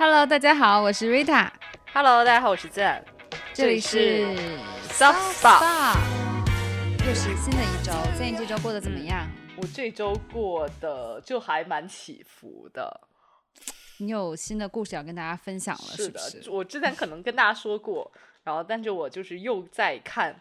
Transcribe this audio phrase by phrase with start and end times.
[0.00, 1.50] Hello，大家好，我是 Rita。
[1.92, 3.02] Hello，大家好，我是 Zen，
[3.52, 4.28] 这里是
[4.90, 5.98] Soft Spot。
[7.04, 9.28] 又是新的一周，Zen 这周过得怎么样？
[9.56, 13.08] 我这周过得就还蛮起伏的。
[13.96, 16.48] 你有新的故事要跟大家分享了，是的，不是？
[16.48, 18.12] 我之前可能跟大家说过，
[18.44, 20.40] 然后但是我就是又再看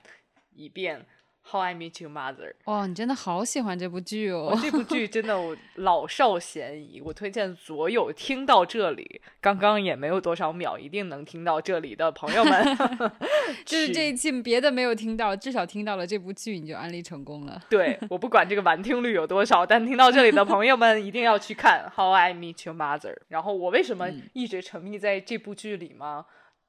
[0.53, 0.99] 一遍
[1.49, 2.35] 《How I Met Your Mother》。
[2.65, 4.49] 哇，你真的好喜欢这部剧哦！
[4.51, 12.77] 我这部剧真的我 老少咸宜，我推荐所有听到这里，刚刚也没有多少秒，一定能听到这里的朋友们
[13.65, 17.61] 就是这一期别的没有听到，至少听到了这部剧，你就安利成功了。
[17.69, 23.13] 对，我不管这个完听率有多少，但听到这里的朋友们一定要去看《How I Met Your Mother》。
[23.29, 26.25] 然后我为什么嗯一直沉迷在这部剧里吗？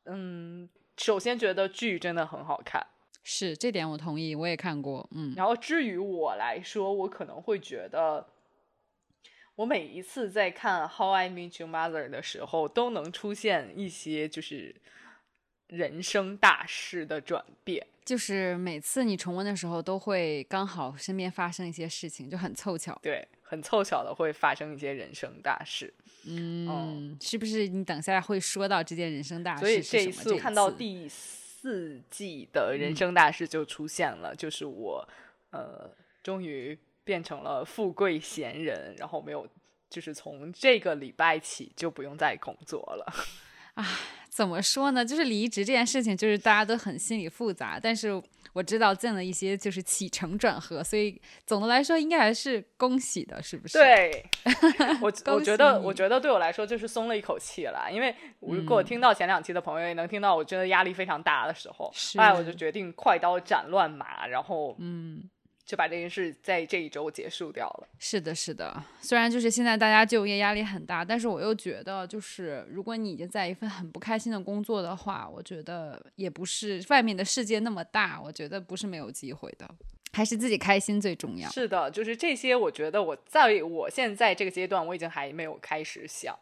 [0.07, 2.87] 嗯，首先觉得剧真的很好看，
[3.31, 5.07] 是这点我同意，我也看过。
[5.13, 8.27] 嗯，然后至于我来说，我可能会觉得。
[9.55, 14.73] 我每一次在看《How I Met Your Mother》的时候，都能出现一些就是
[15.67, 17.85] 人生大事的转变。
[18.05, 22.97] 就是每次你重温的时候，都会刚好身边发生一些事情，就很凑巧。
[23.03, 25.93] 对，很凑巧的会发生一些人生大事。
[26.25, 30.13] 嗯，是不是你等下会说到这件人生大事所以这一？
[30.13, 31.38] 次看到次第四
[32.11, 35.09] 季的嗯人生大事就出现了，就是我
[35.51, 35.91] 呃
[36.23, 39.49] 终于变成了富贵闲人，然后没有
[39.89, 43.13] 就是从这个礼拜起就不用再工作了。
[44.29, 45.05] 怎么说呢？
[45.05, 54.25] 就是离职这件事情，就是大家都很心里复杂，但是我知道见了一些就是起承转合，所以总的来说应该还是恭喜的，是不是？，对
[55.03, 65.29] 我恭我觉得我觉得对我来说就是松了一口气了，因为如嗯果听到前两期的朋友也能听到我真的压力非常大的时候，哎我就决定快刀斩乱麻，然后嗯，
[65.69, 67.89] 就把这件事在这一周结束掉了。
[67.99, 68.83] 是的，是的。
[69.03, 79.69] 虽然就是现在大家就业压力很大，但是我又觉得，就是如果你已经在一份很不开心的工作的话，我觉得也不是外面的世界那么大，我觉得不是没有机会的，
[80.15, 81.51] 还是自己开心最重要。
[81.51, 86.35] 是的，就是这些，我觉得我在我现在这个阶段，我已经还没有开始想，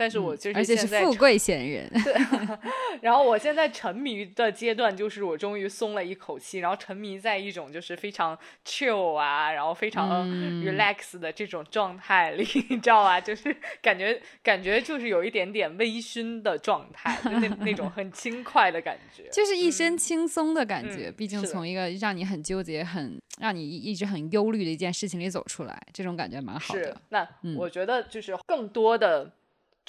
[0.00, 2.14] 但是我就嗯而且是富贵闲人，对
[3.02, 8.34] 然后我现在沉迷的阶段，就是我终于松了一口气，然后沉迷在一种就是非常
[8.66, 13.20] chill 啊，然后非常嗯 relax 的这种状态里， 你知道吧？
[13.20, 19.28] 就是感觉感觉就是有一点点微醺的状态，就那那种很轻快的感觉。
[19.30, 21.08] 就是一身轻松的感觉。
[21.10, 29.30] 嗯毕竟从一个让你很纠结、很让你一直很忧虑的一件事情里走出来，这种感觉蛮好是的。，那嗯我觉得就是更多的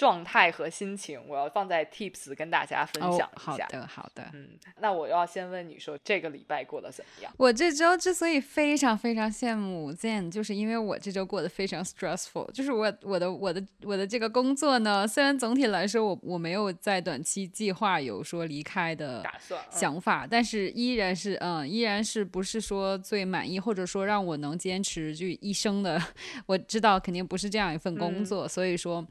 [0.02, 3.68] 状态和心情，我要放在 Tips 跟大家分哦享，一下。
[3.68, 4.24] 好的，好的。
[4.34, 7.32] 嗯，那我要先问你说，这个礼拜过得怎么样？
[7.38, 19.62] 我这周之所以非常非常羡慕 Zen，就是因为我这周过得非常 stressful，就是我我的我的我的这个工作呢，虽然总体来说我我没有在短期计划有说离开的打算？
[19.62, 26.02] 嗯想法，但是依然是嗯，依然是不是说最满意，或者说让我能坚持就一生的，
[26.48, 29.06] 我知道肯定不是这样一份工嗯作，所以说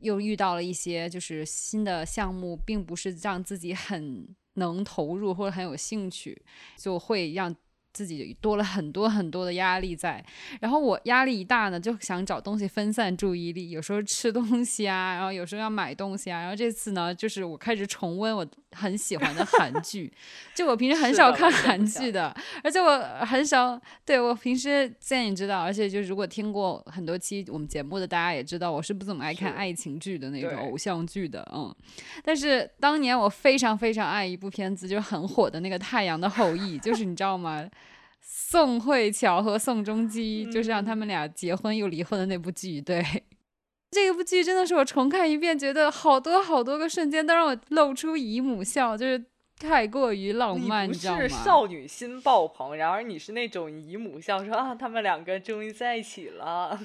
[0.00, 6.42] 又遇到了一些就是新的项目，并不是让自己很能投入或者很有兴趣，
[6.76, 7.54] 就会让。
[7.94, 10.22] 自己多了很多很多的压力在，
[10.60, 20.12] 然后我压力一大呢，就想找东西分散注意力，有时候吃东西啊，然后有时候要买东西啊，然后这次呢，就是我开始重温我很喜欢的韩剧，
[20.54, 22.34] 就我平时很少看韩剧的，
[22.64, 31.72] 而且我很少，对我平时现在你知道，而且就如果听过很多期我们节目的，大家也知道我是不怎么爱看爱情剧的那种偶像剧的，嗯，
[32.24, 37.64] 但是当年我非常非常爱一部片子，就是很火的那个《太阳的后裔》，就是你知道吗？
[38.26, 43.04] 宋慧乔和宋仲基，就是让他们俩结婚又离婚的那部剧，对。
[43.92, 49.24] 这部剧真的是我重看一遍，觉得好多好多个瞬间都让我露出姨母笑，就是
[49.56, 51.20] 太过于浪漫，你知道吗？
[51.20, 56.80] 是少女心爆棚，然而你是那种姨母笑，说啊，他们两个终于在一起了。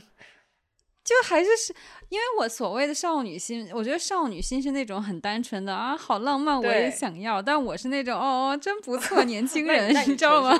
[1.09, 1.73] 就还是是
[2.09, 7.41] 因为我所谓的少女心，我觉得少女心是那种很单纯的啊，好浪漫，我也想要。
[7.41, 10.55] 但我是那种哦，真不错， 年轻人，你知道吗？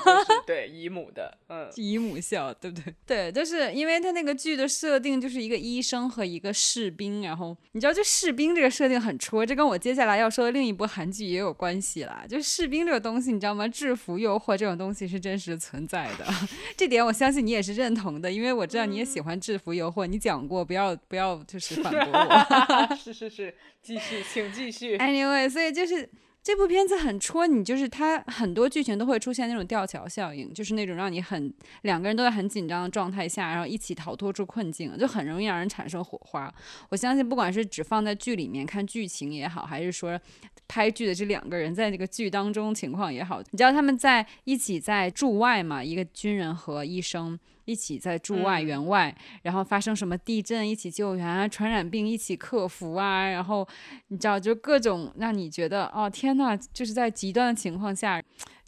[0.47, 2.95] 对 姨母的，嗯，姨母笑，对不对？
[3.05, 12.25] 对，就是因为他那个剧的设定就是一个医生和一个士兵，然后你知道，就士兵这个设定很戳，这跟我接下来要说的另一部韩剧也有关系啦。
[12.27, 13.67] 就士兵这个东西，你知道吗？
[13.67, 16.25] 制服诱惑这种东西是真实存在的，
[16.75, 22.95] 这点我相信你也是认同的，因为我知道你也喜欢制服诱惑，你讲过，不要不要就是反驳我。
[22.95, 24.97] 是是是，继续，请继续。
[24.97, 26.09] Anyway，所以就是
[26.41, 36.51] 这部片子很戳你，就是它很多剧情都会出现那种吊桥效应，就是那种让你很两个人都在很紧张的状态下，然后一起逃脱出困境，就很容易让人产生火花。
[36.89, 40.19] 我相信，不管是只放在剧里面看剧情也好，还是说
[40.67, 45.83] 拍剧的这两个人在这个剧当中情况也好，你知道他们在一起在驻外嘛？
[45.83, 47.37] 一个军人和医生。
[47.69, 53.67] 一起在驻外援外，然后发生什么地震，一起救援啊，传染病一起克服啊，然后
[54.07, 58.19] 你知道，就各种让你觉得哦天呐，就是在极端的情况下，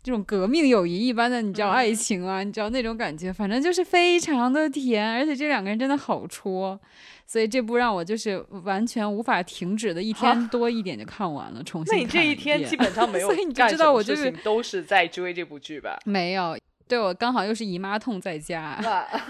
[0.04, 6.80] 这种革命友谊一般的，你知道爱情啊，你知道那种感觉，反正就是非常的甜，而且这两个人真的好戳，
[7.26, 11.96] 所以这部让我就是完全无法停止的，一天多一点就看完了，重新。
[11.96, 15.98] 那你这一天基本上没 有，所以你就知道我就是都是在追这部剧吧？
[16.06, 16.58] 没有。
[16.92, 18.78] 对我刚好又是姨妈痛在家，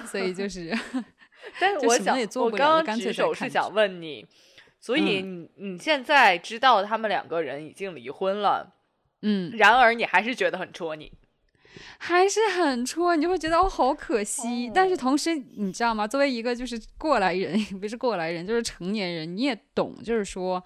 [0.03, 0.75] 所以就 是，
[1.61, 4.25] 但是我想，我刚刚举手是想问你，
[4.79, 8.73] 所以你你现在知道他们两个人已经离婚了，
[9.21, 11.11] 嗯，然而你还是觉得很戳你，
[11.99, 16.07] 还是很戳，你就会觉得哦好可惜，但是同时你知道吗？
[16.07, 20.63] 作为一个就是过来人， 不是过来人，就是成年人，你也懂，就是说。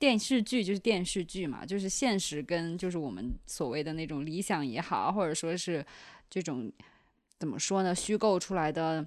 [0.00, 5.84] 电视剧就是电视剧嘛，就是现实跟就是我们所谓的那种理想也好，或者说是
[6.30, 6.72] 这种
[7.38, 9.06] 怎么说呢，虚构出来的。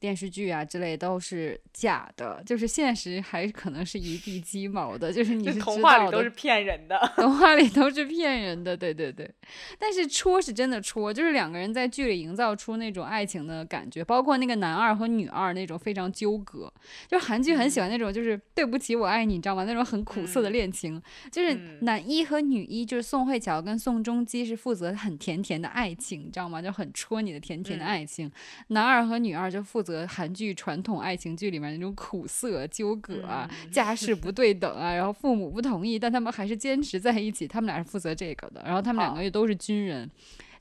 [0.00, 9.30] 电视剧啊之类都是假的，就是现实还可能是一地鸡毛的，就是你是童话里都是骗人的， 童话里都是骗人的，对对对。
[9.78, 16.72] 但是戳是真的戳，就是两个人在剧里营造出那种爱情的感觉，包括那个男二和女二那种非常纠葛，
[17.06, 19.64] 就韩剧很喜欢那种就是对不起我爱你，你知道吗？
[19.64, 21.00] 那种很苦涩的恋情，
[21.30, 26.62] 就是男一和女一，就是宋慧乔跟宋仲基是负责很甜甜的爱情，你知道吗？
[26.62, 28.32] 就很戳你的甜甜的爱情，
[28.68, 29.89] 男二和女二就负责。
[30.06, 37.46] 韩剧传统爱情剧里面那种苦涩纠葛啊，家世不对等啊，然后父母不同意，但他们还是坚持在一起。
[37.46, 40.10] 他们俩是负责这个的，然后他们两个又都是军人，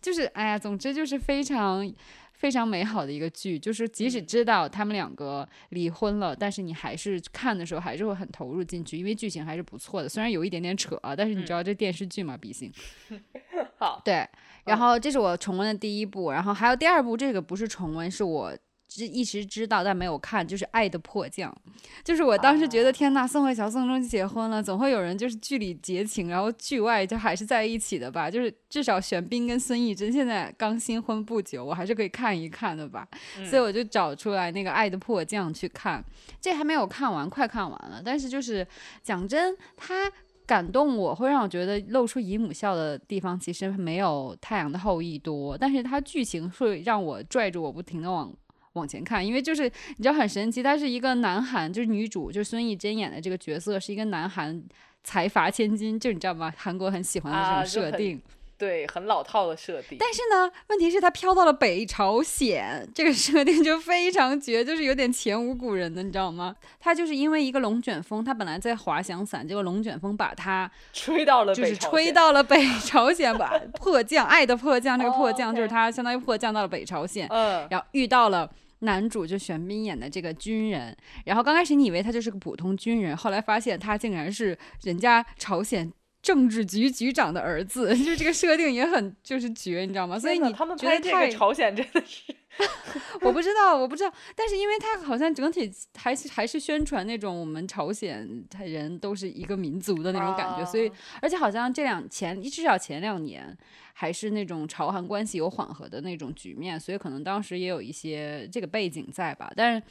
[0.01, 1.91] 就是哎呀，总之就是非常
[2.33, 3.59] 非常美好的一个剧。
[3.59, 10.09] 就是即使知道他们两个离婚了，但是你还是看的时候还是会很投入进去，因为剧情还是不错的。
[10.09, 12.71] 虽然有一点点扯，但是你知道这电视剧嘛，毕竟
[13.77, 14.27] 好对。
[14.65, 18.55] 然后这是我重温的第一部，然后还有第二部，这个不是重温，是我。
[18.89, 21.55] 只一直知道但没有看，就是《爱的迫降》，
[22.03, 28.31] 就是我当时觉得天呐，宋慧乔、宋仲基结婚了，总会有人就是剧里结情，然后剧外就还是在一起的吧？
[28.31, 33.07] 就是至少玄彬跟孙艺珍现在刚新婚不久，我还是可以看一看的吧。
[33.47, 36.03] 所以我就找出来那个《爱的迫降》去看，
[36.41, 38.01] 这还没有看完，快看完了。
[38.03, 38.65] 但是就是
[39.03, 40.11] 讲真，他
[40.47, 48.33] 感动我会让我觉得露出姨母笑的地方其实没有《太阳的后裔》多，但是它剧情会让我拽着我不停的往。
[48.73, 54.63] 往前看，因为就是你知道很神奇，她是一个男韩，就是女主就是孙艺珍演的这个角色是一个男韩
[55.03, 56.53] 财阀千金，就你知道吗？
[56.57, 58.21] 韩国很喜欢的这种设定。
[58.59, 59.97] 对，很老套的设定。
[59.97, 66.53] 但是呢，问题是他飘到了北朝鲜，这个设定就非常绝，就是有点前无古人的，你知道吗？
[66.77, 85.89] 他就是因为一个龙卷风，他本来在滑翔伞，结果龙卷风把他吹到了，就是吹到了北朝鲜，把 迫降，爱的迫降，这个迫降就是他相当于迫降到了北朝鲜，嗯，然后遇到了男主就玄彬演的这个军人，然后刚开始你以为他就是个普通军人，后来发现他竟然是人家朝鲜。
[86.29, 90.19] 政治局局长的儿子， 就这个设定也很就是绝，你知道吗？
[90.19, 92.31] 所以你他们拍这个朝鲜真的是，
[93.21, 94.13] 我不知道，我不知道。
[94.35, 103.57] 但是因为他好像整体还是还是宣传那种我们朝鲜人都是一个民族的那种感觉，所以而且好像这两前至少前两年
[103.93, 109.81] 还是那种朝韩关系有缓和的那种局面，所以可能当时也有一些这个背景在吧，但是。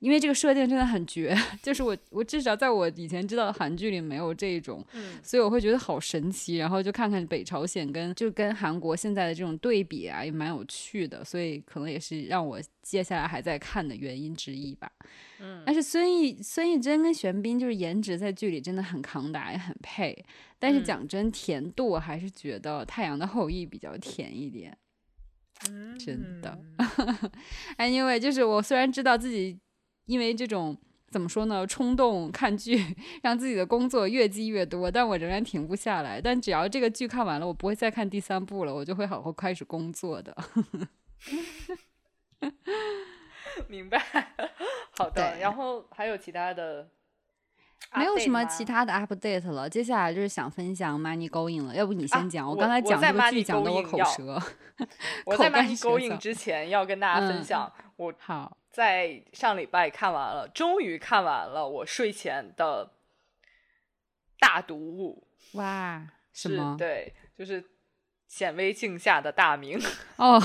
[0.00, 4.84] 因为这个设定真的很绝， 就是我我至少在我以前知道的韩剧里没有这种，
[5.22, 6.56] 所以我会觉得好神奇。
[6.56, 14.90] 然后就看看北朝鲜跟就跟韩国现在的这种对比啊，也蛮有趣的，所以可能也是让我接下来还在看的原因之一吧。
[15.40, 20.22] 嗯，但是孙艺孙艺珍跟玄彬就是颜值在剧里真的很扛打，也很配。
[20.58, 24.76] 但是讲真，甜度我还是觉得《太阳的后裔》比较甜一点。
[25.70, 26.58] 嗯，真的。
[27.78, 29.58] Anyway，就是我虽然知道自己。
[30.06, 30.76] 因为这种
[31.10, 36.20] 怎么说呢，冲动看剧 让自己的工作越积越多，但我仍然停不下来。
[36.20, 40.36] 但只要这个剧看完了，我不会再看第三部了，我就会好好开始工作的。
[43.68, 44.02] 明白，
[44.98, 45.38] 好的。
[45.38, 46.88] 然后还有其他的？
[47.94, 49.70] 没有什么其他的 update 了。
[49.70, 52.48] 接下来就是想分享 Money Going 了，要不你先讲？
[52.48, 54.40] 我刚才讲这个剧讲的我口舌。
[55.26, 58.56] 我 在 Money Going 之前要跟大家分享，我好。
[58.74, 62.90] 在上礼拜看完了，终于看完了我睡前的
[64.40, 65.28] 大读物。
[65.52, 66.74] 哇，是是吗？
[66.76, 67.64] 对，就是
[68.26, 69.80] 显微镜下的大明。
[70.18, 70.42] 哦，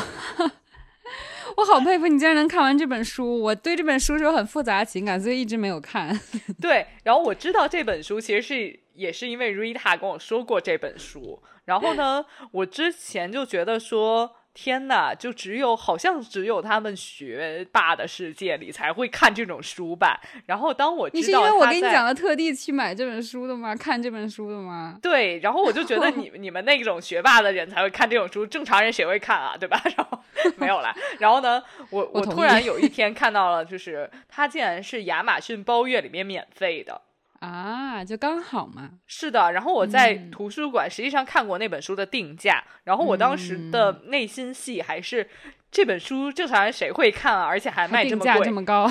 [1.57, 3.41] 我好佩服你竟然能看完这本书。
[3.41, 6.15] 我对这本书是有很复杂的情感，所以一直没有看。
[6.61, 14.35] 对，然后我知道这本书其实是也是因为 Rita 跟我说过这本书，然后呢，我之前就觉得说。
[14.53, 20.19] 天呐，就只有好像只有他们学霸的世界里才会看这种书吧。
[20.47, 23.75] 然后当我你是因为我跟你讲了特地去买这本书的吗？
[23.75, 24.97] 看这本书的吗？
[25.01, 29.55] 对，然后我就觉得你 你们那种学霸的人才会看这种书，正常人谁会看啊？
[29.57, 29.81] 对吧？
[29.95, 30.19] 然后
[30.57, 30.93] 没有了。
[31.19, 37.01] 然后呢，我我突然有一天看到了，就是它竟然是亚马逊包月里面免费的。
[37.39, 38.91] 啊，就刚好嘛。
[39.07, 45.29] 是的，然后我在图书馆实际上看过那本书的定价，然后我当时的内心戏还是
[45.71, 48.89] 这本书正常人谁会看啊，而且还卖这么贵，这么高。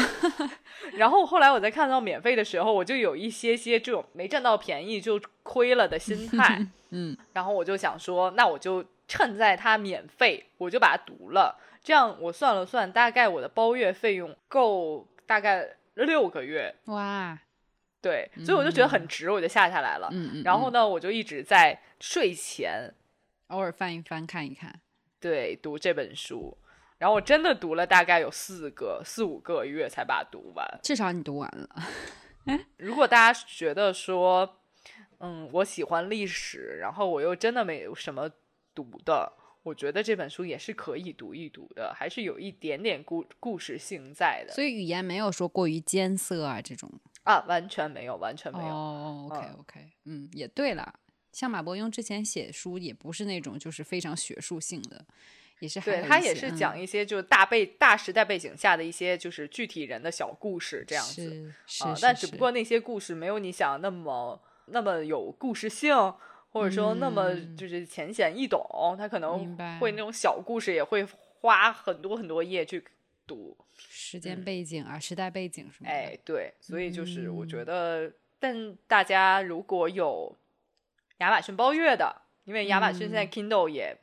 [0.94, 6.66] 然后后来我在看到免费的时候，我就有一些些这种没占到便宜就亏了的心 态。
[6.90, 11.58] 嗯，然后我就想说，那我就趁在它免费，我就把它读了。
[11.82, 16.74] 这样我算了算，大概我的包月费用够大概六个月。
[16.86, 17.38] 哇！
[18.08, 20.08] 对，所以我就觉得很值，我就下下来了。
[20.12, 20.42] 嗯嗯。
[20.42, 22.90] 然后呢，我就一直在睡前
[23.48, 24.80] 偶尔翻一翻看一看，
[25.20, 26.56] 对，读这本书。
[26.96, 30.66] 然后我真的读了大概有四个、四五个月才把它读完。
[30.82, 31.68] 至少你读完了。
[32.78, 34.58] 如果大家觉得说，
[35.18, 38.30] 嗯，我喜欢历史，然后我又真的没有什么
[38.74, 39.30] 读的，
[39.64, 44.54] 我觉得这本书也是可以读一读的，还是有一点点故故事性在的。
[44.54, 46.90] 所以语言没有说过于艰涩啊，这种。
[47.28, 48.74] 啊，完全没有，完全没有。
[48.74, 50.94] 哦，OK，OK，嗯，也对了。
[51.30, 55.04] 像马伯庸之前写书也不是那种就是非常学术性的，
[55.58, 61.52] 也是对他也是讲一些就是大背大时代背景下的一些就是具体人的小故事这样子
[61.84, 61.94] 啊。
[62.00, 65.94] 但只不过那些故事没有你想那么那么有故事性，
[66.48, 68.96] 或者说那么就是浅显易懂。
[68.96, 71.06] 他可能会那种小故事也会
[71.40, 72.82] 花很多很多页去。
[73.28, 75.88] 读时间背景啊，时代背景什么？
[75.88, 80.34] 哎，对，所以就是我觉得，但大家如果有
[81.18, 83.96] 亚马逊包月的，因为亚马逊现在 Kindle 也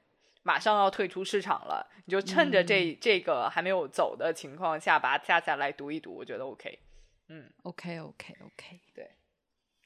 [0.44, 6.80] 马上要退出市场了，你就趁着这这个还没有走的情况下，把它下下来读一读，我觉得 OK。
[7.28, 9.10] 嗯，OK，OK，OK，对，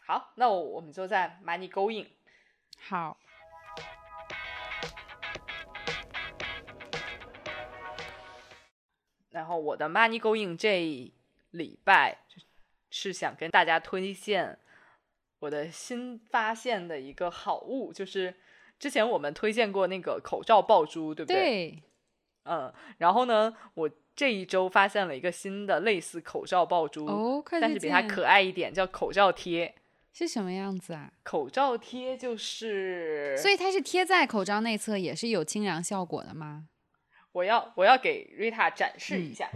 [0.05, 2.07] 好，那我我们就在 Money Going。
[2.77, 3.17] 好。
[9.31, 11.11] 然后我的 Money Going 这
[11.51, 12.17] 礼拜
[12.89, 14.57] 是想跟大家推荐
[15.39, 18.35] 我的新发现的一个好物，就是
[18.79, 21.39] 之前我们推荐过那个口罩爆珠，对不对？
[21.39, 21.83] 对。
[22.45, 29.75] 嗯，然后呢，我这一周发现了一个新的类似口罩爆珠，哦，但是比它可爱一点，叫口罩贴。
[30.11, 31.13] 是什么样子啊？
[31.21, 36.67] 口罩贴就是，所以它是贴在口罩内侧，也是有清凉效果的吗？
[37.31, 39.49] 我要我要给瑞塔展示一下，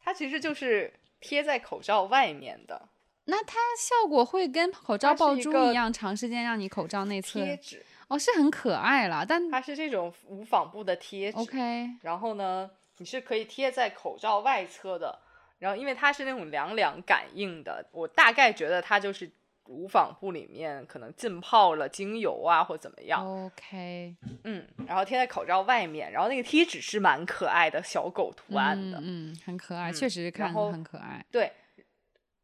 [0.00, 2.88] 它其实就是贴在口罩外面的。
[3.24, 9.24] 那它效果会跟口罩爆珠一样，长时间让你口罩内侧贴纸哦，是很可爱了。
[9.26, 11.38] 但它是这种无纺布的贴纸。
[11.38, 15.18] OK，然后呢，你是可以贴在口罩外侧的。
[15.58, 19.30] 然后因为它是那种凉凉感应的，我大概觉得它就是。
[19.68, 31.24] 无纺布里面可能浸泡了精油啊，或怎么样？OK，嗯，然后贴在口罩外面，然后那个贴纸是蛮可爱的小狗图案的，嗯，很可爱，确实看很可爱。
[31.30, 31.52] 对，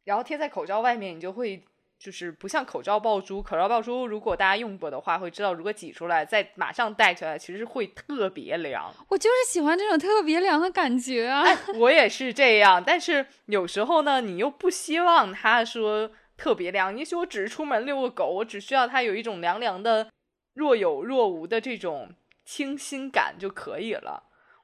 [0.03, 1.63] 然后贴在口罩外面，你就会
[1.97, 8.93] 就是不像口罩爆珠，口罩爆珠如果大家用过的话，会知道如果挤出来再马上戴起来，其实会特别凉。
[9.07, 11.43] 我就是喜欢这种特别凉的感觉啊！
[11.75, 16.11] 我也是这样，但是有时候呢，你又不希望它说。
[16.43, 20.11] 特别凉，也许我只是出门遛个狗，我只需要它有一种凉凉的、
[20.55, 24.23] 若有若无的这种清新感就可以了。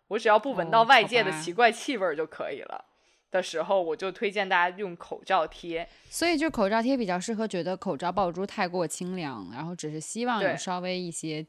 [0.10, 2.84] 我只要不闻到外界的奇怪气味就可以了。
[3.32, 5.88] 的时候，我就推荐大家用口罩贴。
[6.10, 11.46] 所以，就口罩贴比较适合觉得口罩爆珠太过清凉，然后只是希望有稍微一些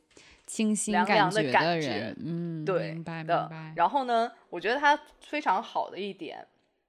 [0.47, 2.17] 清新感觉的人。
[2.25, 3.73] 嗯，对，明白明白。
[3.75, 6.47] 然后呢，我觉得它非常好的一点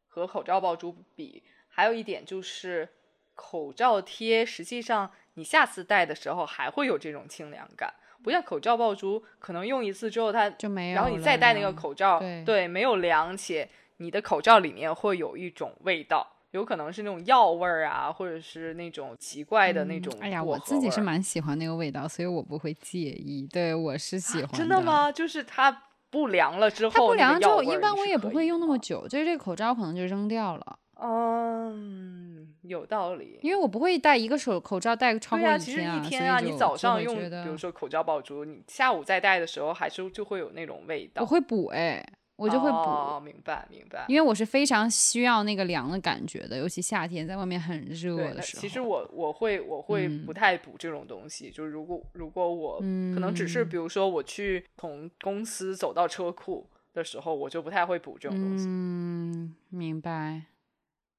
[0.07, 2.87] 和口罩爆珠比，还有一点就是。
[3.35, 20.13] 口罩贴实际上，你下次戴的时候还会有这种清凉感，不像口罩爆珠，可能用一次之后它就没有，然后你再戴那个口罩，对，没有凉，且你的口罩里面会有一种味道，有可能是那种药味儿啊，或者是那种奇怪的那种。
[20.19, 23.47] 哎呀，我自己是蛮喜欢那个味道，所以我不会介意。
[23.51, 24.51] 对我是喜欢。
[24.53, 25.11] 真的吗？
[25.11, 30.79] 就是它不凉了之后，它不凉之后，一般我也不会用那么久，就是这个口罩可能就扔掉了。
[31.01, 32.40] 嗯。
[32.61, 33.39] 有道理。
[33.41, 41.21] 因为我不会戴一个手口罩戴超过对啊，其实一天啊，你早上用，比如说口罩爆珠，你下午再戴的时候，还是就会有那种味道。
[41.21, 42.77] 我会补哎，我就会补。
[42.77, 44.05] 哦，明白明白。
[44.07, 48.61] 因为我是非常需要那个凉的感觉的，尤其夏天在外面很热，的时候。
[48.61, 58.65] 其实我我会我会嗯不太补这种东西，就是如果如果我可能只是嗯比如说我去从公司走到车库的时候，我就不太会补这种东西。
[58.67, 60.43] 嗯，明白，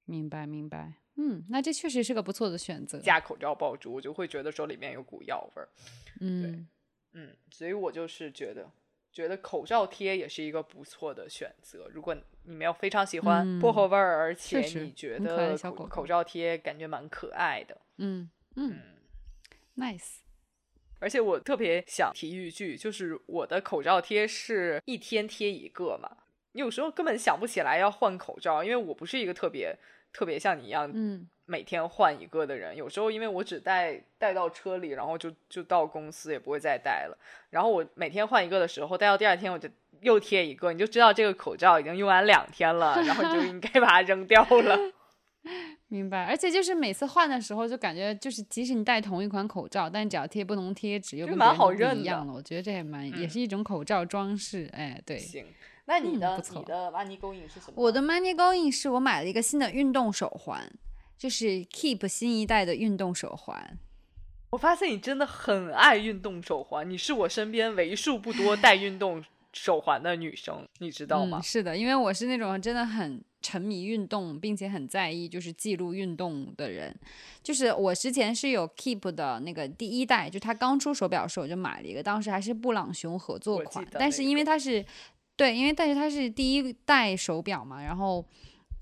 [0.04, 0.94] 明白，明白。
[1.16, 2.98] 嗯，那这确实是个不错的选择。
[2.98, 5.68] 加口罩爆珠，我就会觉得说里面有股药味儿。
[6.20, 6.66] 嗯，
[7.12, 8.70] 嗯，所以我就是觉得，
[9.12, 11.88] 觉得口罩贴也是一个不错的选择。
[11.92, 12.14] 如果
[12.44, 15.56] 你没有非常喜欢薄荷味儿，而且你觉得
[15.88, 18.80] 口罩贴感觉蛮可爱的，嗯嗯
[19.76, 20.16] ，nice。
[20.98, 26.16] 而且我特别想提一句，就是我的口罩贴是一天贴一个嘛，
[26.52, 29.76] 你有时候根本想不起来要换口罩，因为我不是一个特别
[30.12, 32.76] 特别像你一样嗯每天换一个的人。
[32.76, 37.18] 有时候因为我只带带到车里，然后就就到公司也不会再带了。
[37.50, 39.68] 然后我每天换一个的时候，带到第二天我就
[40.00, 44.78] 又贴一个，你就知道这个口罩已经用完两天了，然后你就应该把它扔掉了。
[45.88, 52.32] 明白，而且就是每次换的时候，就感觉就是即使你戴同一款口罩，但只要贴不同贴纸，又蛮跟别人不好认的一样了。
[52.32, 54.70] 我觉得这也蛮，也嗯是一种口罩装饰。
[54.72, 55.44] 哎，对，行，
[55.84, 57.72] 那你的、嗯你的 money going 是什么？
[57.74, 60.70] 我的 Money Going 是我买了一个新的运动手环，
[61.18, 63.78] 就是 Keep 新一代的运动手环。
[64.50, 71.42] 我发现你真的很爱运动手环，你是我身边为数不多戴运动手环的女生，你知道吗嗯？？
[71.42, 76.94] 是的，因为我是那种真的很沉迷运动，并且很在意就是记录运动的人。
[77.42, 84.84] 就是我之前是有 Keep 的那个第一代，就它刚出手表的时候我就买了一个，当时还是布朗熊合作款，但是因为它是
[85.36, 88.24] 对，因为但是它是第一代手表嘛，然后。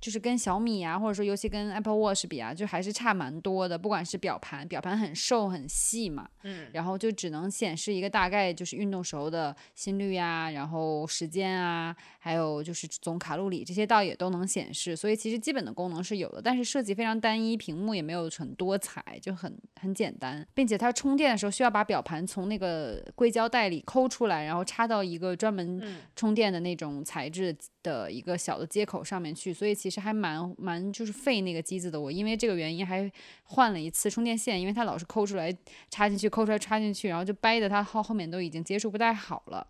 [0.00, 3.76] 就是跟小米啊，或者说尤其跟 Apple Watch 比啊，就还是差蛮多的。
[3.76, 26.00] 不管是表盘，表盘很瘦很细嘛，嗯，然后就只能显示一个大概就是运动时候的心率呀，然后时间啊，还有就是总卡路里这些倒也都能显示，所以其实基本的功能是有的，但是设计非常单一，屏幕也没有很多彩，就很很简单，并且它充电的时候需要把表盘从那个硅胶带里抠出来，然后插到一个专门嗯。
[26.16, 32.00] 充电的那种材质的一个小的接口上面去，所以其实还蛮蛮就是费那个机子的。
[32.00, 33.10] 我因为这个原因还
[33.44, 35.54] 换了一次充电线，因为它老是抠出来
[35.90, 39.66] 插进去，抠出来插进去，然后就掰的它后后面都已经接触不太好了。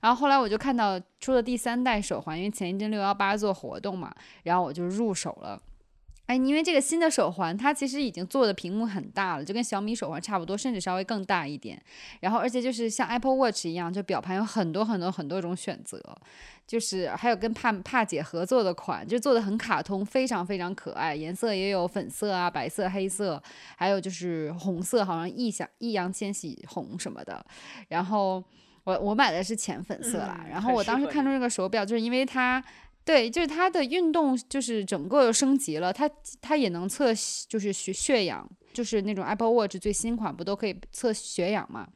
[0.00, 4.14] 然后后来我就看到出了第三代手环，因为前一阵六幺八做活动嘛，
[4.44, 5.60] 然后我就入手了。
[6.26, 11.80] 哎，因为这个新的手环，它其实已经做的屏幕很大了，就跟小米手环差不多，甚至稍微更大一点。
[12.20, 16.02] 然后，而且就是像 Apple Watch 一样，就表盘有很多很多很多种选择，
[16.66, 23.40] 就是还有跟帕帕姐合作的款，就做的很卡通，非常非常可爱，颜色也有粉色啊、白色、黑色，
[23.76, 27.46] 还有就是红色，好像易想易烊千玺红什么的。
[27.86, 28.42] 然后
[28.82, 32.60] 我我买的是浅粉色啦，嗯然后我当时看中这个手表，就是因为它。
[33.06, 35.92] 对，就是它的运动，就是整个升级了。
[35.92, 36.10] 它
[36.42, 37.14] 它也能测，
[37.48, 41.86] 就是血血氧，就是那种 Apple Watch 最新款不都可以测血氧吗？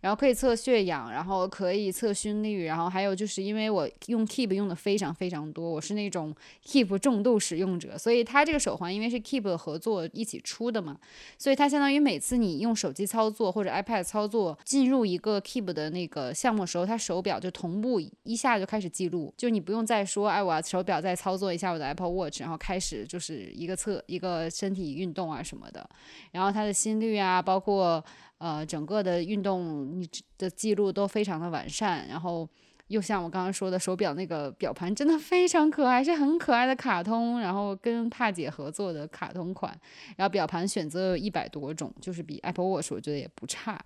[0.00, 6.34] 然后可以测血氧，然后可以测心率，然后还有就是因为我用 Keep 用的非常非常多，我是那种
[6.64, 10.98] Keep 重度使用者，所以它这个手环因为是 Keep 合作一起出的嘛，
[11.36, 25.88] 所以它相当于每次你用手机操作或者 iPad 操作进入一个 Keep 的那个项目的时候，它手表就同步一下就开始记录，就你不用再说，哎，我要手表再操作一下我的 Apple Watch，然后开始就是一个测一个身体运动啊什么的，
[26.32, 28.04] 然后它的心率啊，包括
[28.38, 32.48] 呃整个的运动你的记录都非常的完善，然后。
[32.88, 39.78] 又像我刚刚说的，手表那个表盘真的非常可爱，是很可爱的卡通，然后跟帕姐合作的卡通款，
[40.16, 43.78] 然后表盘选择有一百多种，就是比 Apple Watch 我觉得也不差。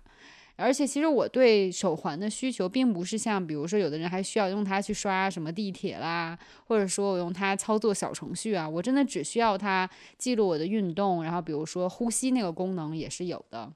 [0.55, 13.69] 而且其实我对手环的需求并不是像，比如说有的人还需要用它去刷什么地铁啦，或者说我用它操作小程序啊，我真的只需要它记录我的运动，然后比如说呼吸那个功能也是有的，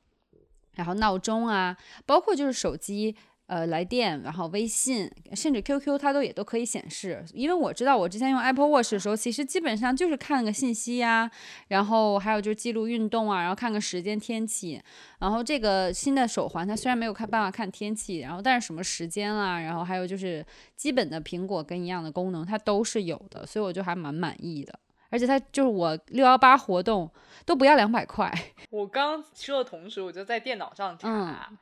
[0.78, 3.16] 然后闹钟啊，包括就是手机。
[3.48, 7.24] 呃，来电，然后微信，甚至 QQ，它都也都可以显示。
[7.34, 11.32] 因为我知道，我之前用 Apple Watch 的时候，其实基本上就是看个信息呀、
[11.70, 14.82] 然后还有就是记录运动啊，然后看个时间、天气。
[15.20, 24.78] 然后这个新的手环，它虽然没有看办法看天气，然后但是什么时间啦，然后还有就是基本的苹果跟一样的功能，它都是有的，所以我就还蛮满意的。
[25.10, 27.10] 而且它就是我六幺八活动
[27.46, 28.32] 都不要两百块，
[28.72, 31.58] 我刚说的同时，我就在电脑上查，嗯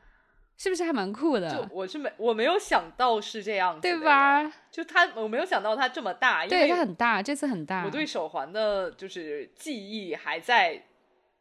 [0.57, 1.67] 是不是还蛮酷的就？
[1.69, 3.99] 我是没我没有想到是这样子对？
[3.99, 4.49] 吧？
[4.71, 7.83] 就它我没有想到它这么大，因对，为它很大，这次很大。
[7.83, 10.81] 我对手环的就是记忆还在，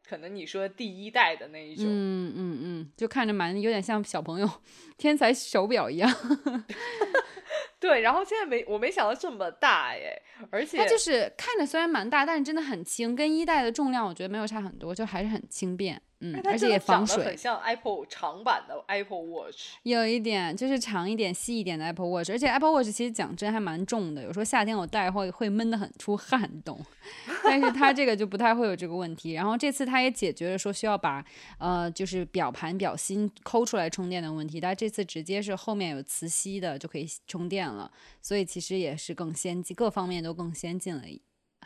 [0.05, 1.85] 可能你说第一代的那一种。
[1.87, 4.49] 嗯嗯嗯，就看着蛮有点像小朋友
[4.97, 6.11] 天才手表一样。
[7.85, 10.19] 对，然后现在没我没想到这么大耶，
[10.49, 16.01] 而且它就是看着虽然蛮大，但是真的很轻，跟一代的重量我觉得没有差很多，就还是很轻便。
[16.33, 17.37] 嗯，而且也防真的长得很水。
[17.37, 19.69] 像 Apple 长版的 Apple Watch。
[19.83, 26.79] 有一点就是长一点、细一点的 Apple Watch，而且 Apple Watch 其实讲真还蛮重的，有时候夏天我戴会会闷得很出汗懂，
[27.43, 29.33] 但是它这个就不太会有这个问题。
[29.33, 31.23] 然后这次它也解决了说需要把
[31.57, 41.03] 呃就是表盘表芯抠出来充电的问题，它这次直接是后面有磁吸的就可以充电了，所以其实也是更先进，各方面都更先进了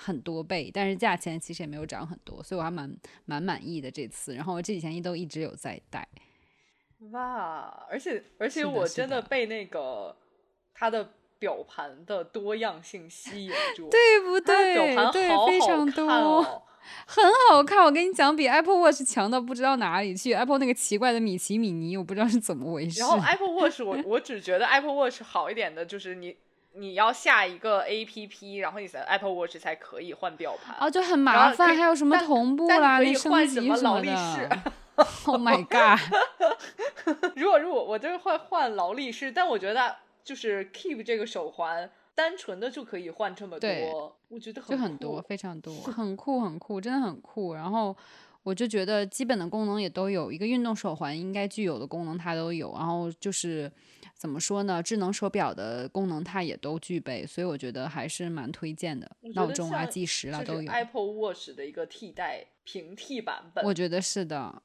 [0.02, 2.90] 很多倍，但是价钱其实也没有涨很多，所以我还蛮
[3.26, 4.34] 蛮满意的这次。
[4.34, 6.08] 然后我这几天都一直有在戴。
[7.12, 7.86] 哇！
[7.90, 10.16] 而且而且我真的被那个
[10.74, 14.76] 它的表盘的多样性吸引住， 对不对？
[14.76, 16.08] 对，盘好好非常看多。
[16.10, 16.64] 哦。
[17.06, 20.34] 很好看，我跟你讲，比 Apple Watch 强到不知道哪里去。
[20.34, 23.02] Apple 那个奇怪的米奇米妮，我不知道是怎么回事。
[23.02, 26.36] 然后 Apple Watch 我我只觉得 Apple Watch 好一点的就是你
[26.74, 30.76] 你要下一个 A P P，然后你才 Apple Watch 才可以换表盘。
[30.80, 34.74] 哦，就很麻烦，还有什么同步啦、可以那升级换什么劳力士的。
[35.26, 35.98] oh my god！
[37.36, 47.54] 如果如果我就是会换劳力士，但我觉得就是 Keep 这个手环，单纯的就可以换这么多，我觉得就很多，非常多，很酷，很酷，真的很酷。
[47.54, 47.96] 然后
[48.44, 52.74] 我就觉得基本的功能也都有，一个运动手环应该具有的功能它都有。
[52.74, 53.72] 然后就是
[54.20, 60.70] 怎么说呢，智能手表的功能它也都具备，所以我觉得还是蛮推荐的闹钟啊、计时啊都有。
[60.70, 63.64] Apple Watch 的一个替代平替版本。
[63.64, 64.62] 我觉得是的，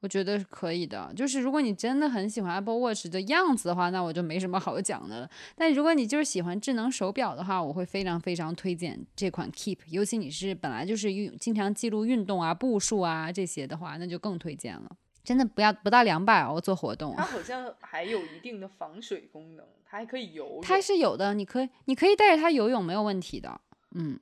[0.00, 1.10] 我觉得是可以的。
[1.16, 5.30] 就是如果你真的很喜欢 Apple Watch 的样子的话，那我就没什么好讲的了。
[5.54, 9.78] 但如果你就是喜欢智能手表的话，我会非常非常推荐这款 Keep。
[9.86, 14.90] 尤其你是本来就是运经常记录运动啊、步数啊这些的话，那就更推荐了。
[15.26, 17.24] 真的不要不到两百哦，做活动它。
[17.24, 20.60] 好像还有一定的防水功能，它还可以游泳。
[20.62, 23.60] 它是有的，你可以你可以带着它游泳没有问题的。
[23.96, 24.18] 嗯，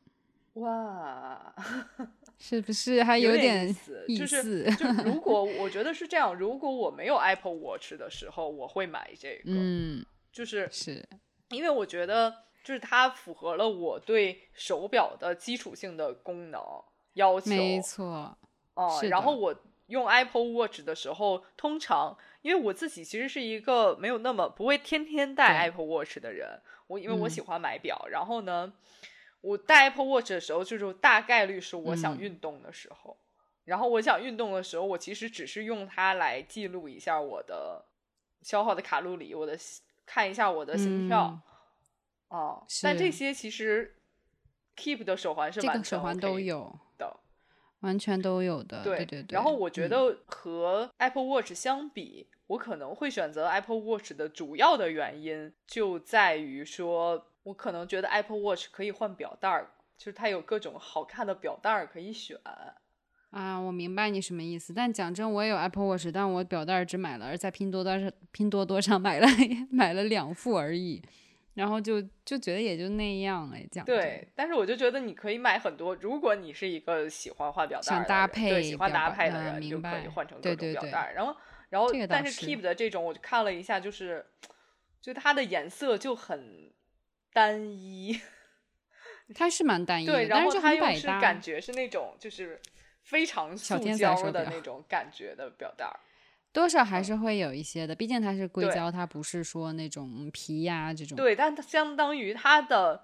[0.55, 1.55] 哇，
[2.39, 4.77] 是不是还有点意思，意就是思？
[4.77, 11.07] 就如果 我觉得是这样，如果我没有 Apple Watch 的时候，我会买这个，嗯，就是是
[11.51, 16.61] 因为我觉得就是它符合了我对手表的基础性的功能
[17.13, 17.51] 要求。
[17.51, 18.37] 没错。
[18.75, 19.55] 哦、然后我
[19.87, 27.31] 用 Apple Watch 的时候，通常因为我自己其实是一个没有那么不会天天戴 Apple Watch 的人，我因为我嗯。
[27.31, 28.73] 喜欢买表，然后呢，
[29.41, 32.19] 我戴 Apple Watch 的时候，就是大概率是我想嗯。
[32.19, 33.17] 运动的时候，
[33.65, 37.85] 然后我想运动的时候，我其实只是用它来记录一下我的
[38.43, 39.59] 消耗的卡路里，我的
[40.07, 41.41] 看一下我的心跳，
[42.29, 43.97] 哦、但这些其实
[44.77, 46.39] Keep 的手环是这完全个手环都。
[46.41, 46.84] 有，的。
[47.85, 48.83] 完全都有的。
[48.83, 49.35] 对对对对。
[49.35, 62.39] 然后我觉嗯得和 Apple Watch 相比，我可能会选择 Apple Watch 的主要的原因就在于说，我可能觉得 Apple Watch 可以换表带儿，就是它有各种好看的表带儿可以选。
[63.31, 64.73] 啊，我明白你什么意思。
[64.73, 69.27] 但讲真，我也有 Apple Watch，但我表带儿只买了，而在拼多多上拼多多上买了
[69.71, 71.03] 买了两副而已。
[71.55, 81.15] 然后就就觉得也就那样哎，这样对，但是我就觉得你可以买很多，如果你是一个喜欢画表带想搭配对喜欢搭配的人，就可以换成各种对对对表带儿。
[81.15, 81.37] 然后，
[81.71, 84.27] 然后这个但是是 Keep 的这种，我就看了一下，就是
[85.01, 86.73] 就它的颜色就很
[87.33, 88.21] 单一。
[89.35, 90.85] 它是蛮单一的，对，然但是它又。
[90.99, 92.61] 是感觉是那种就是
[93.03, 95.99] 非常塑胶的那种感觉的表带儿。
[96.55, 101.17] 多少还是会有一些的，毕竟它是硅胶，它不是说那种皮呀、这种。
[101.17, 103.03] 对，但它相当于它的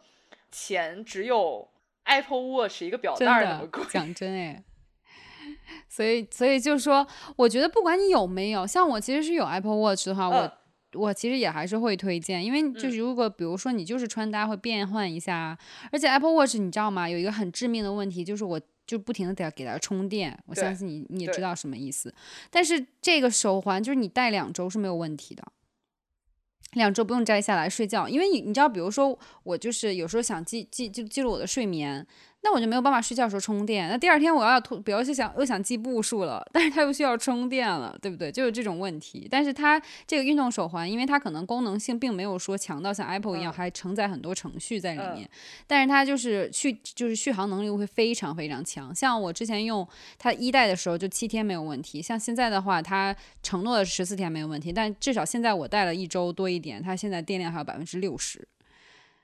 [0.53, 1.69] 钱只有
[2.05, 3.85] Apple Watch 一个表带儿那么的贵。
[3.91, 4.65] 讲真哎，
[5.91, 10.53] 所以所以就说，我觉得不管你有没有，像我其实是有 Apple Watch 的话，我嗯
[10.95, 15.57] 我其实也还是会推荐，因为就是如果比如说你就是穿搭会变换一下，
[15.93, 17.09] 而且 Apple Watch 你知道吗？
[17.09, 18.61] 有一个很致命的问题，就是我
[18.91, 22.13] 就不停的得给它充电，我相信你你也知道什么意思。
[22.51, 25.45] 但是这个手环就是你戴两周是没有问题的。
[26.73, 32.05] 两周不用摘下来睡觉，因为你你知道，比如说我就是有时候想记记就记录我的睡眠，
[32.43, 33.89] 那我就没有办法睡觉的时候充电。
[33.89, 38.33] 那第二天我要突，比如是想又想记步数了，但是它又需要充电了，对不对？
[38.33, 39.29] 就有这种问题。
[39.31, 45.29] 但是它这个运动手环，因为它可能功能性并没有说强到像 Apple 一样，还承载很多程序在里面。
[45.67, 48.95] 但是它就是续，就是续航能力会非常非常强。
[48.95, 49.87] 像我之前用
[50.19, 52.01] 它一代的时候，就七天没有问题。
[52.01, 58.49] 像现在的话，它承诺的十四天没有问题，但至少现在我带了一周多一点，它现在电量还有百分之六十。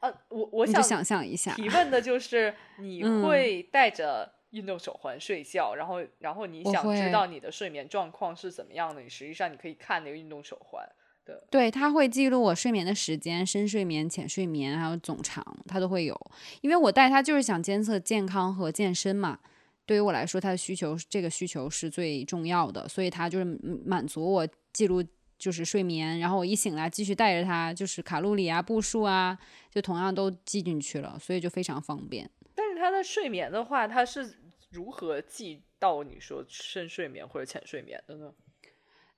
[0.09, 10.87] 呃，我我想想象一下，提问的就是 你会带着运动手环睡觉，然后然后你想知道你的睡眠状况是怎么样的，你实际上你可以看那个运动手环
[11.25, 16.19] 的，对，它会记录我睡眠的时间，深睡眠、浅睡眠还有总长，它都会有。
[16.61, 19.39] 因为我带它就是想监测健康和健身嘛，
[19.85, 23.45] 对于我来说，它的需求这个需求是最重要的，所以它就是
[23.85, 25.03] 满足我记录。
[25.39, 29.39] 就是睡眠，然后我一醒来继续带着它，就是卡路里啊、步数啊，
[29.71, 32.31] 就同样都记进去了，所以就非常方便。
[32.55, 34.39] 但是它的睡眠的话，它是
[34.71, 38.33] 如何记到你说深睡眠或者浅睡眠的呢？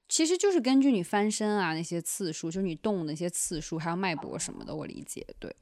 [0.09, 5.25] 其实就是根据你翻身啊那些次数，就是你动那些次数，还有脉搏什么的，我理解。
[5.39, 5.55] 对，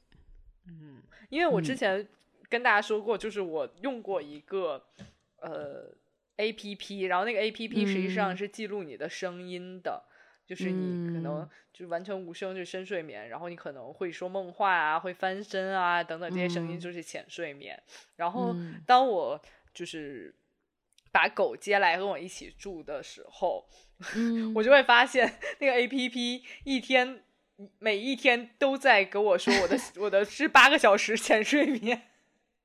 [0.67, 2.07] 嗯，因为我之前
[2.49, 4.81] 跟大家说过，就是我用过一个
[5.41, 5.93] 呃
[6.37, 10.05] A P P，然后那个 A P P 实际上是记录你的声音的。
[10.47, 17.79] 就是你可能就完全无声，就深睡眠，然后你可能会说梦话啊，会翻身啊等等这些声音就是浅睡眠。
[18.15, 18.55] 然后
[18.85, 19.39] 当我
[19.73, 20.33] 就是
[21.11, 23.67] 把狗接来跟我一起住的时候，
[24.55, 27.21] 我就会发现那个 A P P 一天
[27.79, 32.03] 每一天都在跟我说我的 我的是八个小时浅睡眠。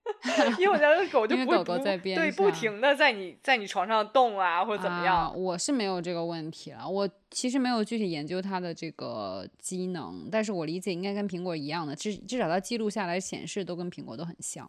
[0.58, 5.32] 因为我家的狗就不狗狗在对不停的在你在你床上动啊，或者怎么样。
[5.40, 14.68] 我是没有这个问题了，我其实没有具体研究它的这个机能，但是我理解应该跟苹果一样的，至至少它记录下来显示都跟苹果都很像。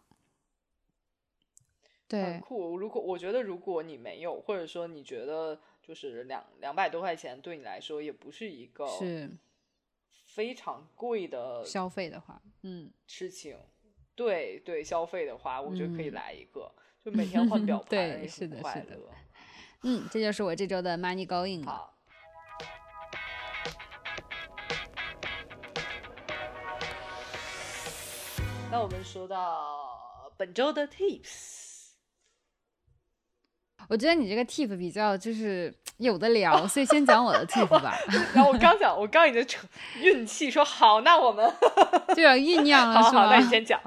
[2.06, 2.76] 对，很酷。
[2.76, 9.30] 如果我觉得如果你没有，或者说你觉得就是两两百多块钱对你来说也不是一个是
[10.26, 13.56] 非常贵的消费的话，嗯，事情。
[14.14, 16.70] 对对，消费的话，我觉得可以来一个，
[17.04, 18.98] 就每天换表盘， 对，是的，是的。
[19.82, 21.90] 嗯，这就是我这周的 money going 了。
[28.70, 31.53] 那我们说到本周的 tips，
[33.88, 37.94] 我觉得你这个 tip 比较就是有的聊，所以先讲我的 tip 吧。
[38.34, 39.46] 然后我刚讲，我刚已经
[40.00, 41.50] 运气说好，那我们
[42.16, 43.30] 就要酝酿了， 好好？
[43.30, 43.80] 那你先讲。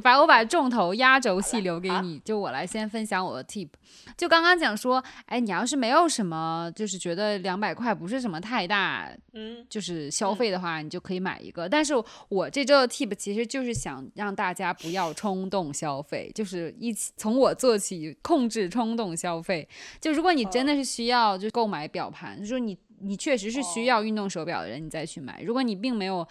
[0.00, 3.68] 把我把重头压轴戏留给你，就我来先分享我的 tip。
[4.16, 11.68] 就刚刚讲说，哎，你要是没有什么，就是觉得两百块不是什么太大，嗯，就是消费的话，你就可以买一个。
[11.68, 11.92] 但是
[12.28, 19.68] 我这周的 tip 其实就是想让大家不要冲动消费，就是一起从我做起，控制冲动消费。
[20.00, 25.42] 就如果你真的是需要就购买表盘，就说你你确实是需要运动手表的人，你再去买。
[25.42, 26.26] 如果你并没有。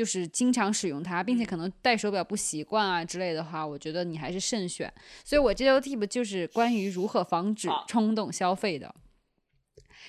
[0.00, 4.90] 就是经常使用它，并且可能戴手表不习惯啊之类的话，我觉得你还是慎选。
[5.22, 8.94] 所以我这周 tip 就是关于如何防止冲动消费的。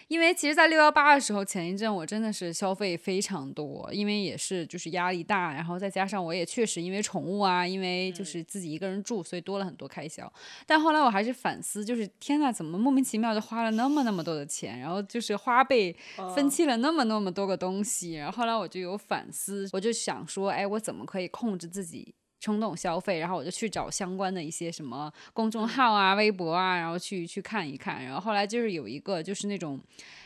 [0.07, 10.31] 因为其实，在六幺八的时候，前一阵我真的是消费非常多，因为也是就是压力大，然后再加上我也确实因为宠物啊，因为就是自己一个人住，所以多了很多开销。
[10.65, 15.95] 但后来我还是反思，就是天呐，怎么莫名其妙就花了那么那么多的钱，然后就是花呗
[16.35, 18.13] 分期了那么那么多个东西。
[18.13, 22.13] 然后后来我就有反思，我就想说，哎，我怎么可以控制自己？
[22.41, 28.03] 冲动消费，然后我就去找相关的一些什么公众号啊、微博啊，然后去去看一看。
[28.03, 29.79] 然后后来就是有一个，就是那种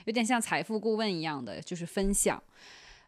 [0.06, 2.42] 有点像财富顾问一样的，就是分享。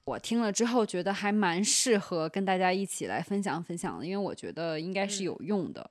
[0.04, 5.90] 我听了之后觉得还蛮适合跟大家一起来分享分享的，因为我觉得应该是有用的。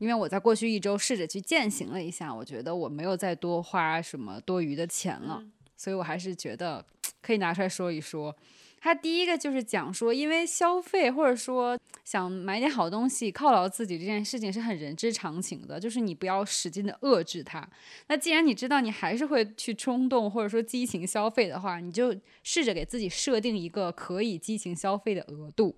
[0.00, 5.42] 因为我在过去一周试着去践行了一下，我觉得我没有再多花什么多余的钱了，
[5.76, 6.84] 所以我还是觉得
[7.22, 8.34] 可以拿出来说一说。
[8.80, 17.68] 他第一个就是讲说，因为消费或者说想买点好东西犒劳自己这件事情是很人之常情的，就是你不要使劲的遏制它。
[18.06, 22.14] 那既然你知道你还是会去冲动或者说激情消费的话，你就
[22.44, 25.76] 试着给自己设定一个可以激情消费的额度。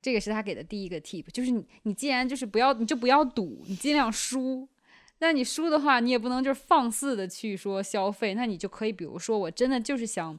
[0.00, 4.68] 这个是他给的第一个 tip，就是你你既然就是不要你就不要赌，你尽量输。
[5.18, 10.38] 那你输的话，你也不能就是放肆的去说消费，那你就可以比如说我真的就是想。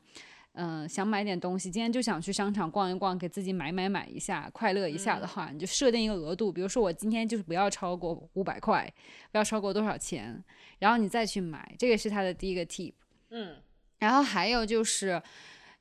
[0.55, 8.91] 嗯，想买点东西，今天就想去商场逛一逛，给自己买买买一下，快乐一下的话，你就设定一个额度，比如说我今天就是不要超过五百块，
[9.31, 10.43] 不要超过多少钱，
[10.79, 12.93] 然后你再去买，这个是他的第一个 tip。
[13.29, 13.57] 嗯，
[13.99, 15.21] 然后还有就是，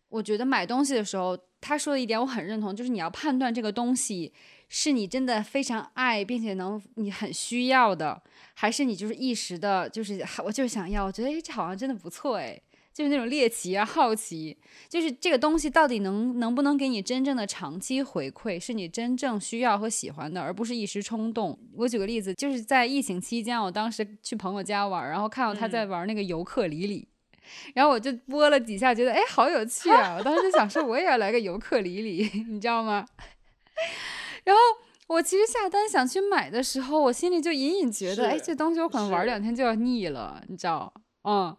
[0.09, 4.33] 我觉得买东西的时候，他说的一点我很认同，就是你要判断这个东西。
[4.67, 8.21] 是你真的非常爱，并且能你很需要的，
[8.55, 12.61] 还是你就是一时的，就是我就是想要，我觉得哎，这好像真的不错哎。
[12.95, 14.57] 就是那种猎奇啊、好奇，
[14.89, 21.59] 就是这个东西到底能能不能给你真正的长期回馈，是你真正需要和喜欢的，而不是一时冲动。
[21.75, 27.09] 我举个例子，就是在疫情期间，我当时去朋友家玩，然后看到他在玩那个尤克里里，
[27.75, 30.15] 然后我就拨了几下，觉得哎，好有趣啊！
[30.17, 33.05] 我当时就想说，我也要来个尤克里里， 你知道吗？
[34.45, 34.61] 然后
[35.09, 40.95] 我其实下单想去买的时候，我心里就隐隐觉得，哎，这东西我可能玩两天就要腻了，你知道？
[41.25, 41.57] 嗯。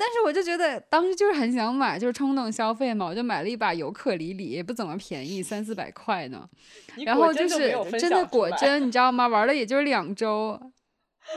[0.00, 6.48] 但是我就觉得当时就是很想买，就是冲动消费嘛，我就买了一把尤克里里，也不怎么便宜，三四百块呢。
[7.04, 9.28] 然后就是真的果真，你知道吗？
[9.28, 10.58] 玩了也就是两周，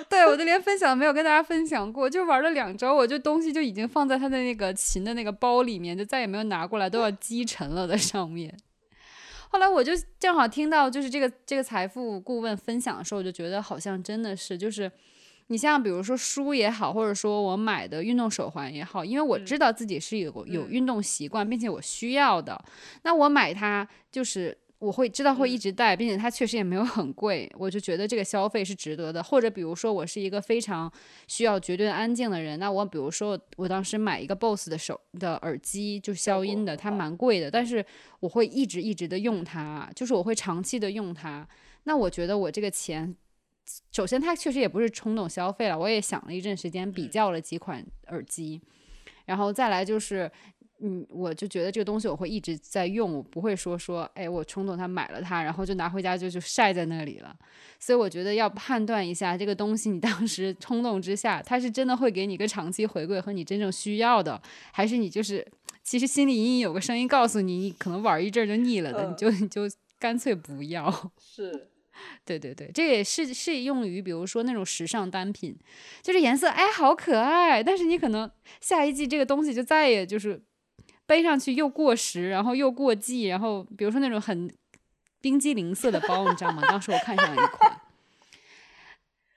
[0.08, 8.58] 对我就连分享都没有跟大家分享过，就玩了两周，我就东西就已经放在他的那个琴的那个包里面，就再也没有拿过来，都要积尘了在上面。
[9.50, 14.90] 后来我就正好听到就是这个这个财富顾问分享的时候，我就觉得好像真的是就是。
[15.48, 22.60] 你像比如说书也好，或者说我买的运动手环也好，因为我知道自己是有有运动习惯，并且我需要的，
[23.04, 29.22] 那我买它就是我会知道会一直戴，并且它确实也没有很贵，我就觉得这个消费是值得的。
[29.22, 30.92] 或者比如说我是一个非常
[31.28, 37.86] 需要绝对安静的人，那我比如说我当时买一个 BOSS 的手的耳机，就消音的，它蛮贵的，但是
[38.22, 41.48] 我会一直一直的用它，就是我会长期的用它。
[41.84, 43.16] 那我觉得我这个钱。
[43.92, 45.78] 首先，它确实也不是冲动消费了。
[45.78, 48.62] 我也想了一阵时间，比较了几款耳机，
[49.26, 50.30] 然后再来就是，
[50.80, 57.34] 嗯，我就觉得这个东西我会一直在用，我不会说说，哎，我冲动它买了它，然后就拿回家就就晒在那里了。
[57.80, 65.46] 所以我觉得要判断一下这个东西，你当时冲动之下，它是真的会给你一个长期回馈和你真正需要的，还是你就是
[65.84, 69.62] 其实心里隐隐有个声音告诉你，你可能玩一阵就腻了的，你就你就
[69.98, 71.12] 干脆不要。
[71.18, 71.70] 是。
[72.26, 75.58] 对对对，这也是适用于比如说那种时尚单品，
[76.02, 78.30] 就是颜色哎好可爱，但是你可能
[78.62, 80.42] 下一季这个东西就再也就是
[81.06, 84.50] 背上去又过时，然后又过季，然后比如说那种很
[85.20, 86.62] 冰激凌色的包，你知道吗？
[86.68, 87.82] 当时我看上了一款，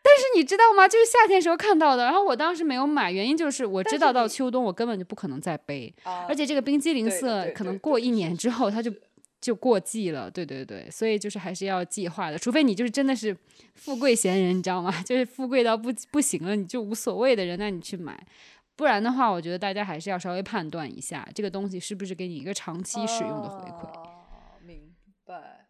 [0.02, 0.86] 但是你知道吗？
[0.86, 5.92] 就是夏天时候看到的，然后我当时没有买，原因就是我知道到秋冬我根本就不可能再背，
[6.28, 8.92] 而且这个冰激凌色可能过一年之后它就。
[9.40, 13.36] 就过季了，对对对，所以就是还是要计划的，除非你就是真的是
[13.74, 14.90] 富贵闲人，你知道吗？
[15.04, 18.18] 就是富贵到不不行了，你就无所谓的人，那你去买，
[18.74, 23.86] 不然的话，我觉得大家还是要稍微判断一下这个东西是不是给你一个长期使用的回馈。
[23.86, 24.12] 哦
[24.64, 24.94] 明
[25.24, 25.66] 白，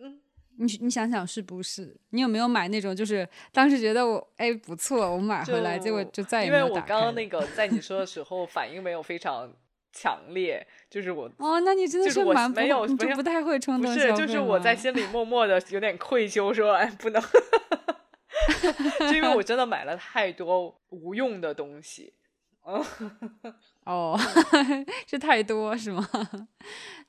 [0.00, 0.20] 嗯，
[0.58, 1.96] 你你想想是不是？
[2.10, 6.94] 你有没有买那种就是当时觉得我哎不错，我买回来结果就再也没有打开？
[6.94, 9.50] 因为我刚刚那个在你说的时候反应没有非常。
[9.94, 17.22] 强烈就是我哦，那你真的是蛮没有不太会冲动不是，就是我在心里默默的有点愧疚，说哎不能，
[18.98, 22.12] 就因为我真的买了太多无用的东西。
[23.84, 24.18] 哦，
[25.06, 26.08] 是太多是吗？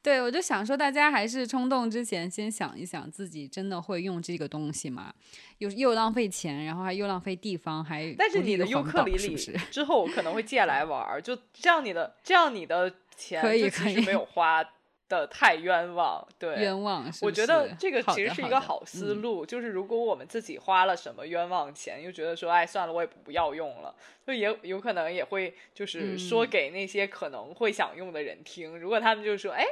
[0.03, 5.13] 对，我就想说，大家还是冲动之前先想一想，自己真的会用这个东西吗？
[5.59, 9.35] 又又浪费钱，然后还又浪费地方，还但是你的优克里里
[9.71, 14.63] 之后我可能会借来玩，就这样你的这样你的钱可以可以没有花。
[15.07, 17.05] 的太冤枉，对，冤枉。
[17.21, 28.77] 我觉得这个其实是一个好思路，就是如果我们自己花了什么冤枉钱，又觉得说，哎，算了，我也不要用了，就也有可能也会就是说给那些可能会想用的人听。
[28.79, 29.63] 如果他们就说，哎，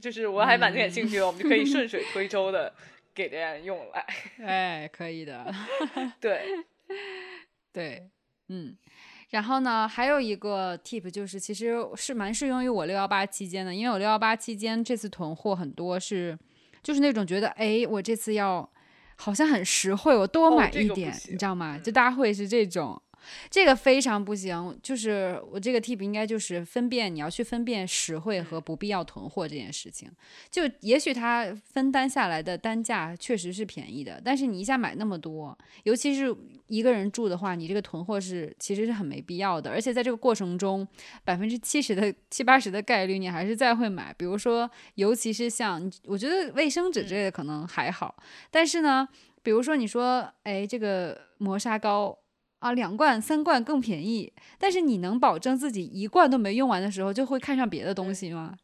[0.00, 2.74] 就是我还蛮感兴趣的，我们就可以顺水 推舟的
[3.14, 4.06] 给别人用来。
[4.44, 5.46] 哎，可以的。
[6.20, 6.42] 对，
[7.72, 8.10] 对，
[8.48, 8.76] 嗯。
[9.30, 16.38] 然后呢，还有一个 tip 就是，其实是蛮适用于我六幺八期间的，因为我六幺八期间这次囤货很多是，
[16.82, 18.68] 就是那种觉得，哎，我这次要
[19.16, 21.78] 好像很实惠，我多买一点，你知道吗？
[21.78, 23.00] 就大家会是这种。
[23.50, 30.10] 这个非常不行，就是我这个 tip 应该就是分辨，你要去分辨实惠和不必要囤货这件事情。
[30.50, 36.34] 就也许它分担下来的单价确实是便宜的，但是你一下买那么多，尤其是
[36.66, 39.70] 一个人住的话，你这个囤货是其实是很没必要的。
[39.70, 40.86] 而且在这个过程中，
[41.24, 44.14] 百分之七十的七八十的概率你还是再会买。
[44.16, 48.14] 比如说，尤其是像我觉得卫生纸之类的可能还好，
[48.50, 49.08] 但是呢，
[49.42, 52.18] 比如说你说，哎，这个磨砂膏。
[52.60, 58.56] 啊，两罐三罐更便宜，但是你能保证自己一罐都没用完的时候就会看上别的东西吗？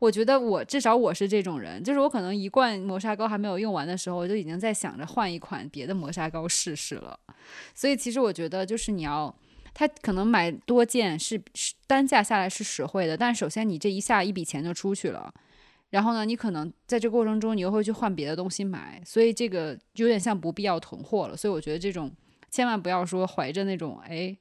[0.00, 7.18] 我觉得我至少我是这种人，就是我可能一罐磨砂膏还没有用完的时候，我就已经在想着换一款别的磨砂膏试试了。
[7.74, 9.34] 所以其实我觉得就是你要，
[9.74, 11.42] 他可能买多件是
[11.86, 15.34] 单价下来是实惠的，但首先你这一下一笔钱就出去了，
[15.90, 21.36] 然后呢，你可能在这过程中你又会去换别的东西买，所以这个有点像不必要囤货了。
[21.36, 22.08] 所以我觉得这种
[22.50, 24.36] 千万不要说怀着那种哎，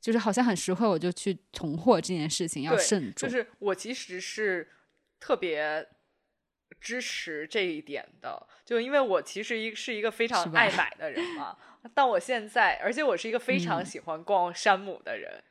[0.00, 3.28] 就是好像很实惠我就去囤货这件事情要慎重。
[3.28, 4.68] 就是我其实是
[5.20, 5.86] 特别
[6.80, 11.56] 支持这一点的，就因为我其实一是一个非常爱买的人嘛。
[11.94, 15.42] 但我现在，而且我是一个非常喜欢逛山姆的人，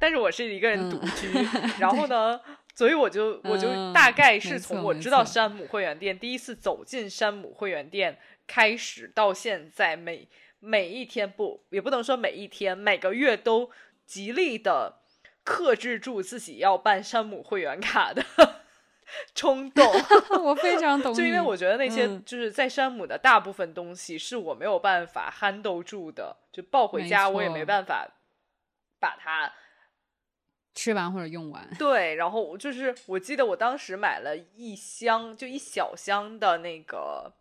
[0.00, 1.32] 但是我是一个人独居，
[1.80, 2.40] 然后呢。
[2.74, 10.28] 所以我就我就大概是从我知道山姆会员店第一次走进山姆会员店开始到现在，每每
[10.60, 13.70] 一天不也不能说每一天，每个月都
[14.04, 15.00] 极力的
[15.44, 18.24] 克制住自己要办山姆会员卡的
[19.34, 19.84] 冲动。
[20.44, 28.08] 我非常懂，就因为我觉得那些就是在山姆的大部分东西是我没有办法 handle 住的，就抱回家我也没办法
[28.98, 29.52] 把它。
[30.74, 37.32] 吃完或者用完， 对，然后就是我记得我当时买了一箱，就一小箱的那个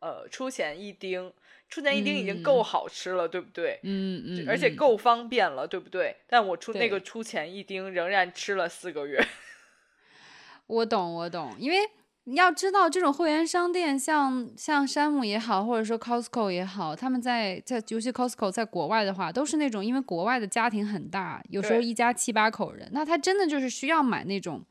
[0.00, 1.30] 呃出前一丁，
[1.72, 3.80] 出前一丁已经够好吃了，对不对？
[3.82, 6.16] 嗯嗯，而且够方便了，对不对？
[6.26, 9.26] 但我出那个出前一丁仍然吃了四个月。
[10.68, 11.78] 我懂，我懂，因为。
[12.24, 24.62] 你要知道，这种会员商店，像像山姆也好，或者说 Costco 也好，他们在在尤其 Costco 在国外的话，都是那种因为国外的家庭很大，有时候一家七八口人，那他真的就是需要买那种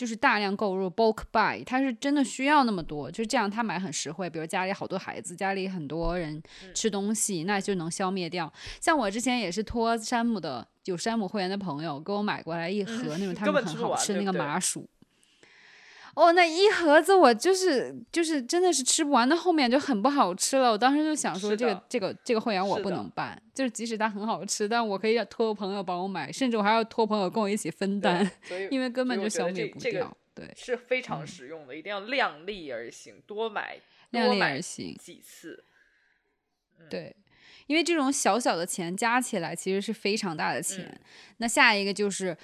[0.00, 4.30] 就是大量购入 bulk buy，他是真的需要那么多，就是这样他买很实惠。
[4.30, 6.42] 比如家里好多孩子，家里很多人
[6.74, 8.50] 吃东西，那就能消灭掉。
[8.80, 14.88] 像我之前也是托山姆的有山姆会员的朋友给我买过来一盒那种他们很好吃那个麻薯。
[16.14, 20.72] 哦，那一盒子我就是就是真的是吃不完，那后面就很不好吃了。
[20.72, 28.28] 我当时就想说，这个这个这个会员我不能办，就是即使它很好吃，但我可以托朋友帮我买，甚至我还要托朋友跟我一起分担，
[28.70, 30.16] 因为根本就消灭不掉。
[30.34, 33.78] 对，是非常实用的，一定要量力而行，多买
[34.10, 35.64] 量力而行几次。
[36.88, 37.14] 对，
[37.66, 41.00] 因为这种小小的钱加起来其实是非常大的钱。
[41.36, 42.36] 那下一个就是。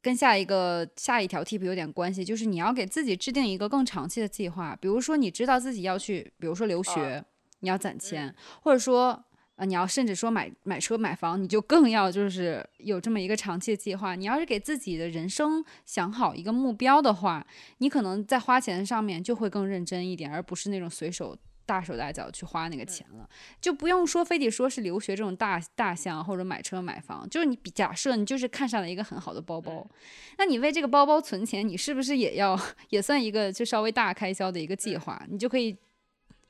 [0.00, 4.76] 跟下一个下一条 tip 有点关系，就是你要给自己制定一个更长期的计划。
[4.80, 7.24] 比如说，你知道自己要去，比如说留学，
[7.60, 9.24] 你要攒钱，或者说，
[9.56, 14.14] 呃，你要甚至说买买车买房，你就更要就是有这么一个长期的计划。
[14.14, 17.44] 你要是给自己的人生想好一个目标的话，
[17.78, 21.36] 你可能在花钱上面就会更认真一点，而不是那种随手。
[21.68, 23.28] 大手大脚去花那个钱了，
[23.60, 29.86] 就不用说非得说是留学这种大大项或者买车买房，就是你假设你就是看上了一个很好的包包，
[30.38, 32.58] 那你为这个包包存钱，你是不是也要
[32.88, 35.22] 也算一个就稍微大开销的一个计划？
[35.28, 35.76] 你就可以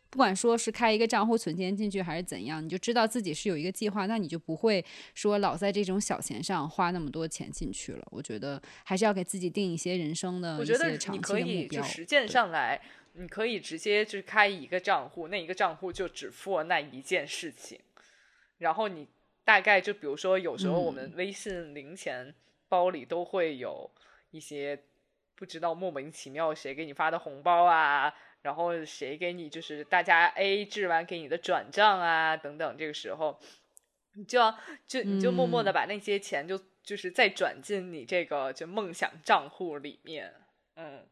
[0.09, 8.07] 不管说是开一个账户存钱进去还是怎样，你就知道自己是有一个计划，那你就不会说老在这种小钱上花那么多钱进去了。
[8.13, 11.83] 我觉得还是要给自己定一些人生的一些长期的目标。
[11.83, 12.81] 实践上来。
[13.13, 17.81] 你可以直接就是开一个账户，那一个账户就只付那一件事情，
[18.59, 19.07] 然后你
[19.45, 22.35] 大概就比如说，有时候我们微信零钱
[22.69, 23.91] 包里都会有
[24.31, 24.79] 一些
[25.35, 33.41] 不知道莫名其妙谁给你发的红包啊，然后谁给你就是大家 A 制完给你的转账啊等等，这个时候
[34.15, 40.35] 你就要就你就默默的把那些钱就就是再转进你这个就梦想账户里面，
[40.77, 41.07] 嗯。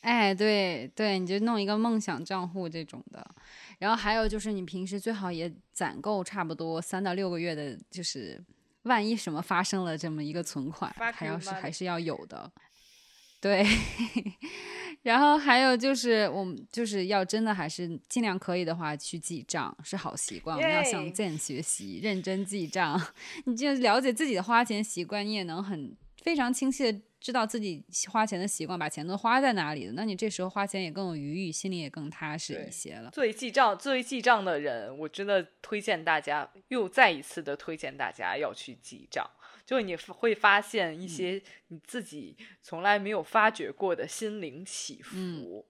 [0.00, 3.24] 哎，对对，你就弄一个梦想账户这种的，
[3.78, 8.42] 然后还有就是你平时最好也攒够差不多三到六个月的，就是
[8.84, 12.50] 万一什么发生了这么一个存款，还要是还是要有的。
[13.42, 13.64] 对，
[15.02, 23.00] 然后还有就是我们就是要真的还是尽量可以的话去记账是好习惯，我们要向 Zen 学习，认真记账。
[23.46, 27.00] 你就了解自己的花钱习惯，你也能很非常清晰的。
[27.20, 33.10] 知道自己花钱的习惯，把钱都花在哪里了，那你这时候花钱也更有余裕，心里也更踏实一些了。
[33.10, 39.28] 作为记账，作为记账的人，我真的推荐大家，又再一次的推荐大家要去记账，
[39.66, 45.66] 就你会发现一些你自己从来没有发觉过的心灵起伏。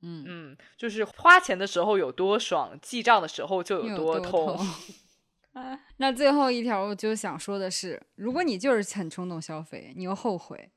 [0.00, 4.56] 嗯嗯，就是花钱的时候有多爽，记账的时候就有多痛。
[5.98, 10.70] 那最后一条，我就想说的是，如果你就是很冲动消费，你又后悔。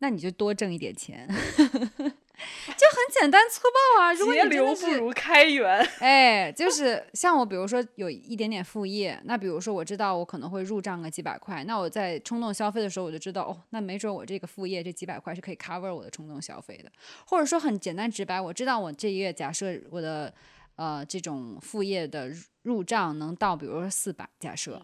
[0.00, 3.62] 那你就多挣一点钱， 就很简单粗
[3.96, 4.12] 暴啊！
[4.12, 5.84] 如果节流不如开源。
[5.98, 16.92] 哎，就是像我，比如说有一点点副业，那比如说我知道我可能会入账个几百块，那我在冲动消费的时候，我就知道哦，那没准我这个副业这几百块是可以 cover 我的冲动消费的。
[17.26, 20.32] 或者说很简单直白，我知道我这一月假设我的
[20.78, 24.80] 呃这种副业的入账能到，比如说四百，假设。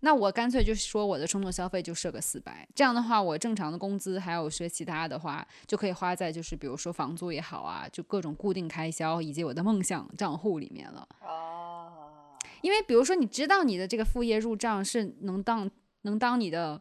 [0.00, 11.08] 那我干脆就说我的冲动消费就设个四百，这样的话，我正常的工资还有些其他的话，就可以花在就是比如说房租也好啊，就各种固定开销以及我的梦想账户里面了。
[11.22, 15.70] 哦，因为比如说你知道你的这个副业入账是能当
[16.02, 16.78] 能当你的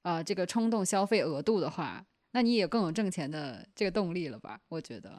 [0.00, 4.58] 呃这个冲动消费额度的话，那你也更有挣钱的这个动力了吧？
[4.68, 5.14] 我觉得，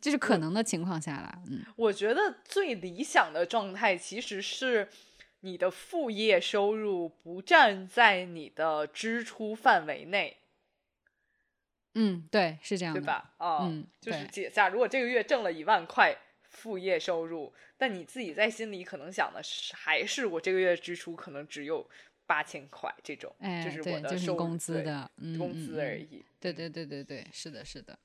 [0.00, 1.64] 就是可能的情况下啦，嗯。
[1.76, 4.88] 我觉得最理想的状态其实是
[5.40, 10.36] 你的副业收入不占在你的支出范围内，
[11.94, 13.06] 嗯，对，是这样的，对？
[13.06, 13.34] 吧？
[13.38, 21.88] 啊、嗯就是对解假如我这个月挣了一万块副业收入，但你自己在心里可能想的是，还是我这个月支出可能只有
[22.26, 26.24] 八千块这种，哎，就是，我的就是工资的，嗯，工资而已。
[26.40, 27.98] 对对对对对，是的，是的。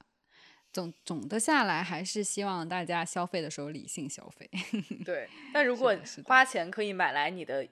[0.73, 4.49] 总总的下来，还是希望大家消费的时候理性消费。
[5.05, 5.95] 对，但如果
[6.25, 7.65] 花钱可以买来你的，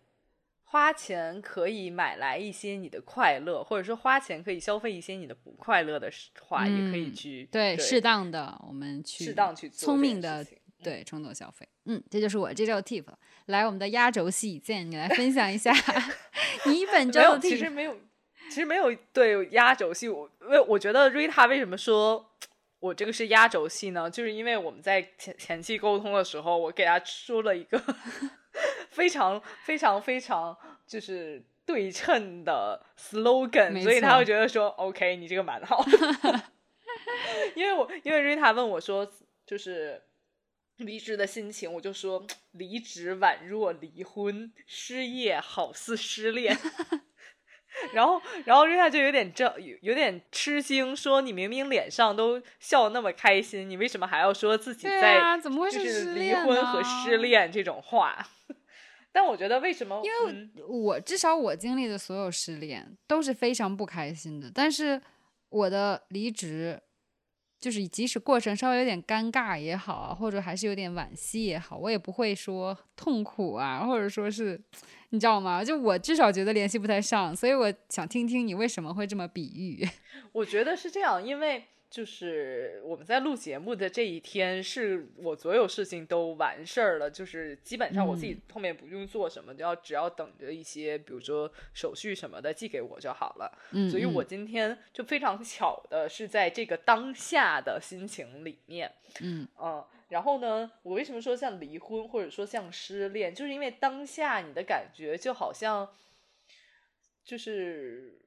[0.64, 10.46] 花钱可以买来一些你的快乐，或者说花钱可以消费一些你的不快乐的时话，也可以嗯去对，适当的我们去适当去做聪明的
[10.82, 11.68] 对冲动消费。
[11.86, 13.06] 嗯，这就是我这周的 tip。
[13.48, 15.74] 来，我们的压轴戏，见你来分享一下
[16.68, 17.70] 你本周，的其实。
[17.70, 17.98] 没有，
[18.50, 20.08] 其实没有对压轴戏。
[20.08, 22.32] 我为我觉得 Rita 为什么说
[22.82, 24.10] 我这个是压轴戏呢？
[24.10, 27.82] 就是因为我们在前前期沟通的时候，我给他说了一个
[28.92, 36.44] 非常非常非常就是对称的 slogan，所以他会觉得说 OK，你这个蛮好的。
[37.56, 39.10] 因为我因为 Rita 问我说，
[39.46, 40.02] 就是。
[40.78, 46.58] 离职的心情，我就说 离职宛若离婚，失业好似失恋。
[47.94, 58.28] 然后，然后瑞塔就有点这有有点吃惊，说你明明脸上都笑那么开心，你为什么还要说自己在啊，怎么会就是是离婚和失恋这种话？
[59.14, 60.02] 但我觉得为什么？
[60.04, 65.02] 因为嗯我至少我经历的所有失恋都是非常不开心的，但是
[65.50, 66.82] 我的离职，
[67.62, 74.60] 就是即使过程稍微有点尴尬也好，或者还是有点惋惜也好，我也不会说痛苦啊，或者说是，
[75.10, 75.64] 你知道吗？
[75.64, 79.88] 就我至少觉得联系不太上，所以我想听听你为什么会这么比喻。
[80.34, 88.42] 我觉得是这样，因为就是我们在录节目的这一天，是我所有事情都完事儿了，就是基本上我自己嗯。
[88.54, 93.60] 后面不用做什么，就要只要等着一些，比如说手续什么的寄给我就好了。
[93.72, 94.26] 嗯，所以我嗯。
[94.26, 98.90] 今天就非常巧的是在这个当下的心情里面，
[99.20, 99.46] 嗯。
[99.62, 105.94] 嗯，然后呢，我为什么说像离婚或者说像失恋，就是因为当下你的感觉就好像
[107.26, 108.18] 就是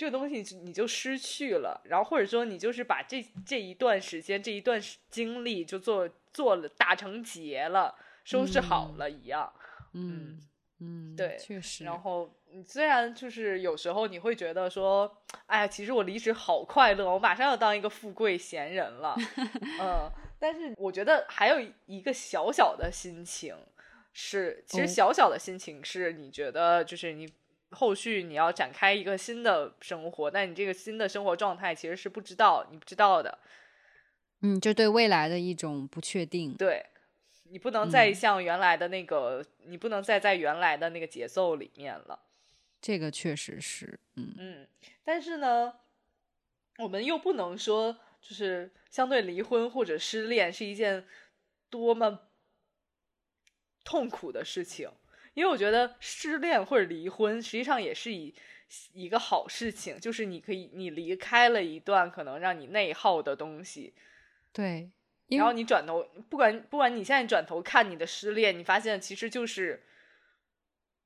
[0.00, 4.80] 这个东西你就失去了，然后或者说你就是把这这一段时间这一段
[5.10, 7.94] 经历就做做了打成结了，
[8.24, 9.52] 收拾好嗯了一样。
[9.92, 10.40] 嗯
[10.78, 11.60] 嗯，对确。
[11.60, 19.14] 实，然后你虽然就是有时候你会觉得说，哎呀，其实我离职好快乐，我马上要当一个富贵闲人了，
[19.82, 23.54] 嗯，但是我觉得还有一个小小的心情
[24.14, 24.86] 是，其实哦。
[24.86, 27.30] 小小的心情是你觉得就是你
[27.70, 33.38] 后续你要展开一个新的生活，但你这个新的生活状态其实是不知道，你不知道的，
[34.42, 36.54] 嗯，就对未来的一种不确定。
[36.54, 36.86] 对。
[37.52, 42.16] 你不能再嗯像原来的那个，你不能再在原来的那个节奏里面了。
[42.80, 44.68] 这个确实是，嗯嗯，
[45.02, 45.74] 但是呢，
[46.78, 51.04] 我们又不能说，就是相对离婚或者失恋是一件
[51.68, 52.20] 多么
[53.82, 54.88] 痛苦的事情，
[55.34, 58.34] 因为我觉得失恋或者离婚实际上也是以
[58.92, 63.94] 一个好事情，就是你可以你离开了一段可能让你内耗的东西，
[64.52, 64.90] 对，
[65.28, 69.82] 然后你转头，不管不管你现在转头看你的失恋，你发现其实就是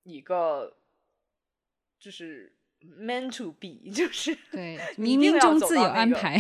[0.02, 0.76] 一个
[1.98, 6.38] 就是 meant to be， 就是对你一冥冥定要走中自有到那个安排。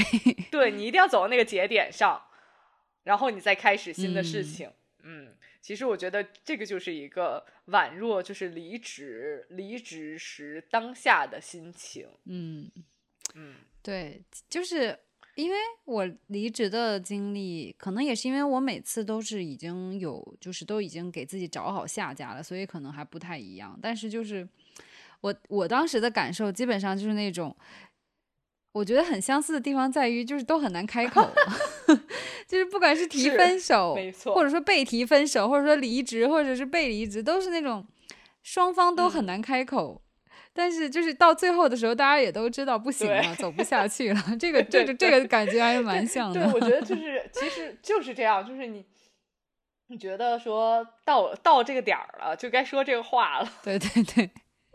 [0.50, 2.22] 对你一定要走到那个节点上，
[3.04, 4.72] 然后你再开始新的事嗯情。
[5.02, 12.06] 嗯，其实我觉得这个就是一个宛若就是离职离职时当下的心情。
[12.26, 12.70] 嗯，
[13.34, 14.98] 嗯对，就是
[15.36, 15.56] 因为
[15.86, 23.78] 我离职的经历，可能也是因为我每次都是已经有，就是都已经给自己找好下家了，所以可能还不太一样。
[23.80, 24.46] 但是就是
[25.22, 27.56] 我我当时的感受，基本上就是那种。
[28.74, 31.24] 我觉得很相似的地方在于，就是都很难开口，
[32.48, 37.86] 就是不管是提分手，没错或者说被提分手，或者说离职，或者是被离职，都是那种
[38.42, 40.02] 双方都很嗯难开口。
[40.52, 44.20] 但是就是到最后的时候，大家也都知道不行了，走不下去了。
[44.38, 46.52] 这个 这个这个感觉还是蛮像对，的。
[46.52, 48.84] 我觉得 就是其实就是这样，就是你
[49.86, 53.52] 你觉得说到到这个点儿了，就该说这个话了。
[53.62, 54.30] 对对对，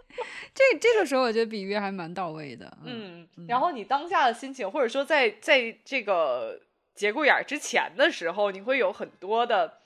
[0.53, 2.77] 这这个时候我觉得比喻还蛮到位的。
[2.83, 6.59] 嗯，然后你当下的心情，或者说在在这个
[6.95, 9.79] 节骨眼儿之前的时候，你会有很多的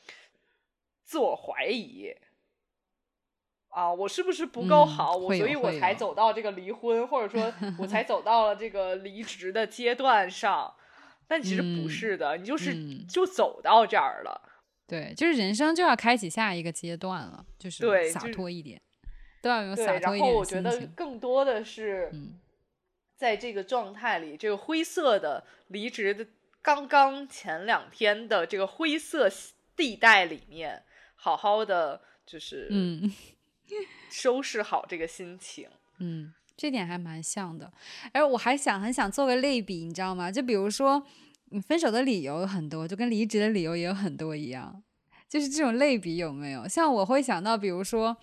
[1.04, 2.16] 自我怀疑。
[3.70, 5.16] 啊，我是不是不够好？
[5.16, 10.74] 我所以，我才走到这个离婚，或者说，我才走到了这个离职的阶段上。
[11.26, 14.42] 但其实不是的，你就是就走到这儿了。
[14.86, 18.80] 对，就是人生就要开启下一个阶段了，就是洒脱一点，
[19.44, 22.12] 都要有洒脱一点然后我觉得更多的是，
[23.16, 26.26] 在这个状态里，这个灰色的离职的
[26.64, 29.30] 刚刚前两天的这个灰色
[29.76, 30.84] 地带里面，
[31.16, 33.14] 好好的就是嗯。
[34.12, 35.68] 收拾好这个心情，
[35.98, 37.72] 嗯，这点还蛮像的。
[38.12, 40.30] 哎，我还想很想做个类比，你知道吗？
[40.30, 41.04] 就比如说，
[41.46, 44.84] 你分手的理由有很多，就跟离职的理由也有很多一样。
[45.28, 46.68] 就是这种类比有没有？
[46.68, 48.16] 像我会想到，比如说，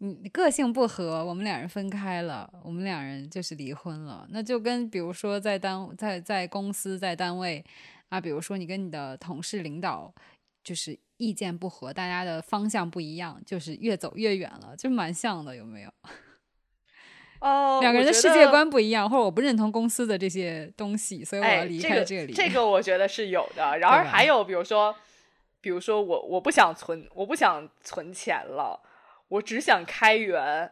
[0.00, 4.26] 你个性不合，我们两人分开了，我们两人就是离婚了。
[4.30, 7.64] 那就跟比如说在单在在公司在单位
[8.10, 10.12] 啊，比如说你跟你的同事领导
[10.64, 10.98] 就是。
[11.20, 15.92] 意见不合，大家的方向不一样，就是越走越远了，就蛮像的，有没有？
[17.42, 22.32] 哦，两个人的世界观不一样，或者我不认同公司的这些东西，所以我要离开这里。
[22.32, 23.76] 这个我觉得是有的。
[23.76, 24.96] 然后还有，比如说，
[25.60, 28.80] 比如说我我不想存，我不想存钱了，
[29.30, 30.70] 我只想开源。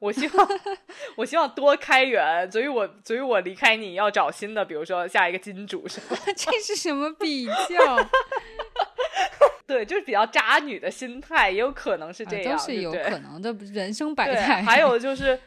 [0.00, 0.48] 我希望
[1.16, 6.16] 我希望多开源，所以我所以我离开你要找新的，比如说下一个金主什么？
[6.36, 8.08] 这是什么比较？
[9.66, 14.60] 对，就是比较渣女的心态，也有可能是这样，都是有可能的人生百态。
[14.60, 15.40] 还有就是，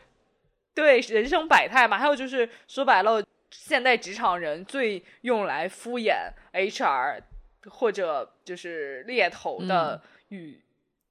[0.73, 7.21] 对人生百态嘛，还有就是说白了，现代职场人最用来敷衍 HR
[7.69, 10.59] 或者就是猎头的语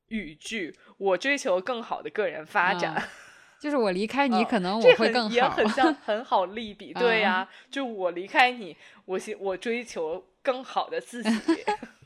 [0.08, 3.08] 语句：“我追求更好的个人发展。
[3.58, 5.34] ”就是我离开你，可能我会更好。
[5.34, 8.76] 也很像 很好利比，对呀，就我离开你，
[9.06, 11.30] 我我追求更好的自己。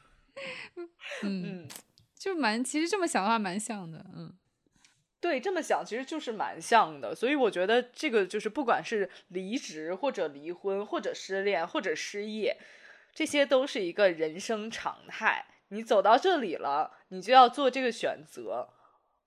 [1.23, 1.69] 嗯，
[2.17, 4.07] 就蛮，其实这么想的话，蛮像的。
[4.17, 4.33] 嗯，
[5.21, 7.15] 对，这么想其实就是蛮像的。
[7.15, 12.57] 所以我觉得这个就是，不管是离职或者离婚，或者失恋，或者失业，
[13.13, 15.45] 这些都是一个人生常态。
[15.71, 18.69] 你走到这里了，你就要做这个选择。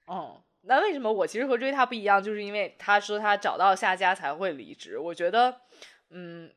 [0.07, 2.23] 嗯，那为什么我其实和追他不一样？
[2.23, 4.97] 就是因为他说他找到下家才会离职。
[4.97, 5.61] 我觉得，
[6.11, 6.49] 嗯。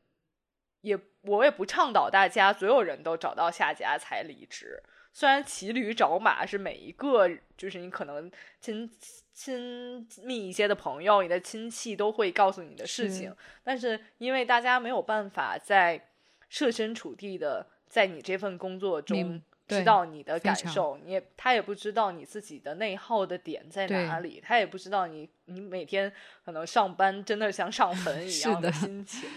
[0.83, 4.81] 也我也不倡导大家所有人都找到下家才离职。
[5.13, 8.31] 虽然骑驴找马是每一个，就是你可能
[8.61, 8.89] 亲
[9.33, 13.35] 亲密一些的朋友、你的亲戚都会告诉你的事情，
[13.65, 16.11] 但是因为大家没有办法在
[16.49, 26.13] 设身处地的在你这份工作中知道你的感受，你也他也不知道你自己的内耗的点在哪里，他也不知道你你每天
[26.45, 29.29] 可能上班真的像上坟 一样的心情。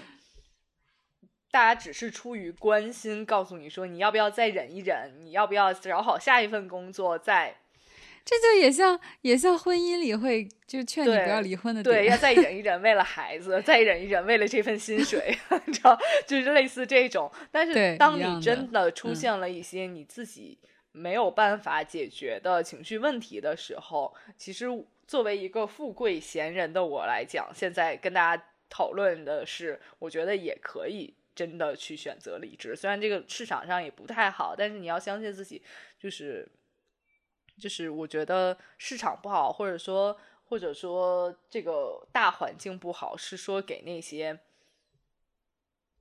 [1.51, 7.55] 大家只是出于关心，告诉你说你要不要再忍一忍，你要不要找好下一份工作再。
[8.25, 15.97] 这就也像也像婚姻里会就劝你不要离婚的，对，要再忍一 忍，为了孩子，再忍一忍，为了这份薪水， 你知道，
[16.27, 17.31] 就是类似这种。
[17.51, 20.59] 但是当你真的出现了一些你自己
[20.91, 24.67] 没有办法解决的情绪问题的时候，其实
[25.07, 31.13] 作为一个富贵闲人的我来讲，现在跟大家讨论的是，我觉得也可以。
[31.35, 35.61] 真的去选择离职，虽然这个市场上也不太好，但是你要相信自己，
[35.97, 36.45] 就是
[37.59, 44.39] 就是我觉得市场不好，或者说或者说这个大环境不好，是说给那些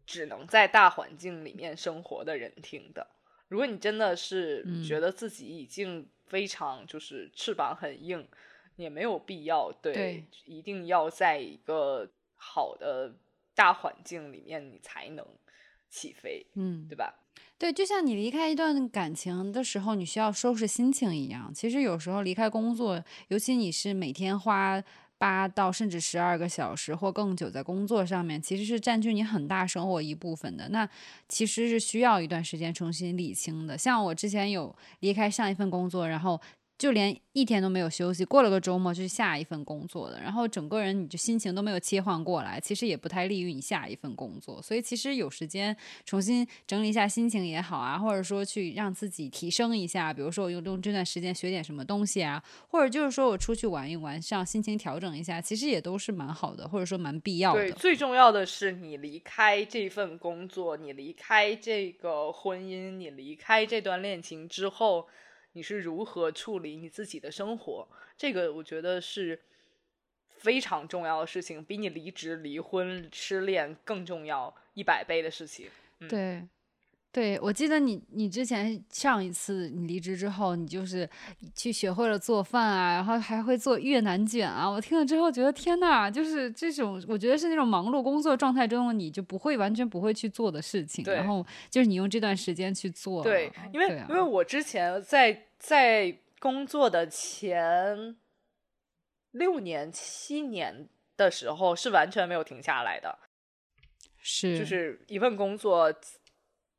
[0.06, 3.06] 只能在大环境里面生活的人听的。
[3.48, 8.28] 如果你真的是觉得自己已经非常就是翅膀很硬，
[8.76, 13.14] 也没有必要对一定要在一个好的。
[13.58, 15.26] 大环境里面，你才能
[15.90, 17.12] 起飞，嗯，对吧？
[17.58, 21.52] 对，就像你离开一段感情的时候，你需要收拾心情一样。
[21.54, 24.82] 其实有时候离开工作，尤其你是每天花
[25.18, 30.68] 八到甚至十二个小时或更久在工作上面，其实是占据你很大生活一部分的。
[30.68, 30.88] 那
[31.28, 33.76] 其实是需要一段时间重新理清的。
[33.76, 36.40] 像我之前有离开上一份工作，然后。
[36.78, 44.62] 就连一天都没有休息，过了个周末就是下一份工作的，然后整个人你就心情都没有切换过来，其实也不太利于你下一份工作。
[44.62, 57.60] 所以其实有时间重新整理一下心情也好啊，或者说去让自己提升一下，比如说我用用这段时间学点什么东西啊，或者就是说我出去玩一玩，让心情调整一下，其实也都是蛮好的，或者说蛮必要的。
[57.60, 65.08] 对，最重要的是你离开这份工作，你离开这个婚姻，你离开这段恋情之后。
[65.58, 67.88] 你是如何处理你自己的生活？
[68.16, 69.40] 这个我觉得是
[70.36, 75.66] 非常重要的事情，比你离职、离婚、失恋更重要一百倍的事情。
[76.08, 76.46] 对。
[77.10, 81.08] 对，我记得你，你之前上一次你离职之后，你就是
[81.54, 84.68] 去学会了做饭啊，然后还会做越南卷啊。
[84.68, 91.02] 我听了之后觉得天呐，就是这种，我觉得是那种忙碌工作状态中的你就不会完全不会去做的事情。
[91.06, 93.22] 然后就是你用这段时间去做。
[93.22, 98.16] 对，因为因为我之前在在工作的前
[99.32, 103.18] 六年七年的时候是完全没有停下来的，
[104.18, 105.00] 是就是。
[105.06, 105.94] 一份工作。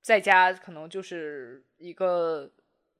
[0.01, 2.49] 在家可能就是一个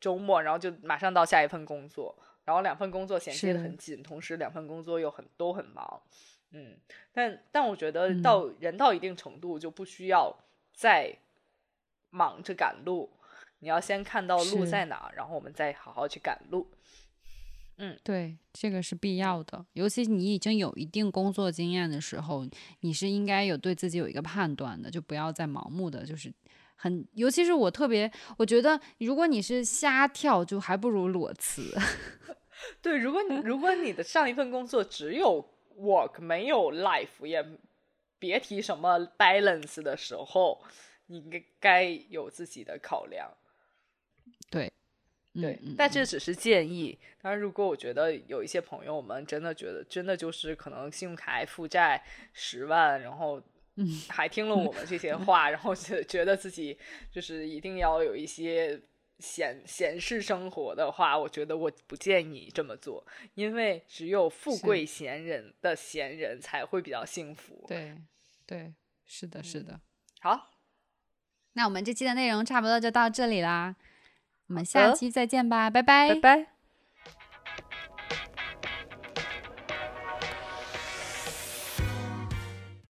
[0.02, 6.04] 周末，然后就马上到下一份工作，然后两份工作衔接的很紧，同时两份工作又很都很忙，
[6.52, 6.78] 嗯，
[7.12, 10.38] 但但我觉得到人到一定程度就不需要
[10.74, 11.18] 再
[12.12, 13.10] 忙着赶路，
[13.60, 16.68] 你要先看到路在哪，然后我们再好好去赶路。
[17.78, 22.46] 嗯，对，这个是必要的，尤其你已经有一定工作经验的时候，
[22.82, 26.34] 你是应该有对自己有一个判断的，就不要再盲目的就是。
[26.82, 31.78] 很，尤其是我特别，我觉得如果你是瞎跳，就还不如裸辞。
[32.82, 35.46] 对，如果你如果你的上一份工作只有
[35.78, 37.46] work 没有 life，也
[38.18, 40.62] 别提什么 balance 的时候，
[41.08, 43.30] 你应该该有自己的考量。
[45.34, 46.98] 对，对，但这只是建议。
[47.22, 52.04] 当然，如果我觉得有一些朋友们真的觉得真的就是可能信用卡负债
[52.34, 53.42] 十万，然后。
[54.10, 56.78] 还听了我们这些话，然后觉觉得自己
[57.10, 58.78] 就是一定要有一些
[59.20, 67.64] 闲闲适生活的话，我觉得我不建议这么做，因为只有富贵闲人的闲人才会比较幸福。
[67.70, 67.96] 对，
[68.46, 68.74] 对，
[69.06, 69.80] 是的，是的。
[70.20, 70.52] 好，
[71.54, 73.74] 那我们这期的内容差不多就到这里啦，
[74.50, 76.59] 我们下期再见吧，拜拜，拜拜。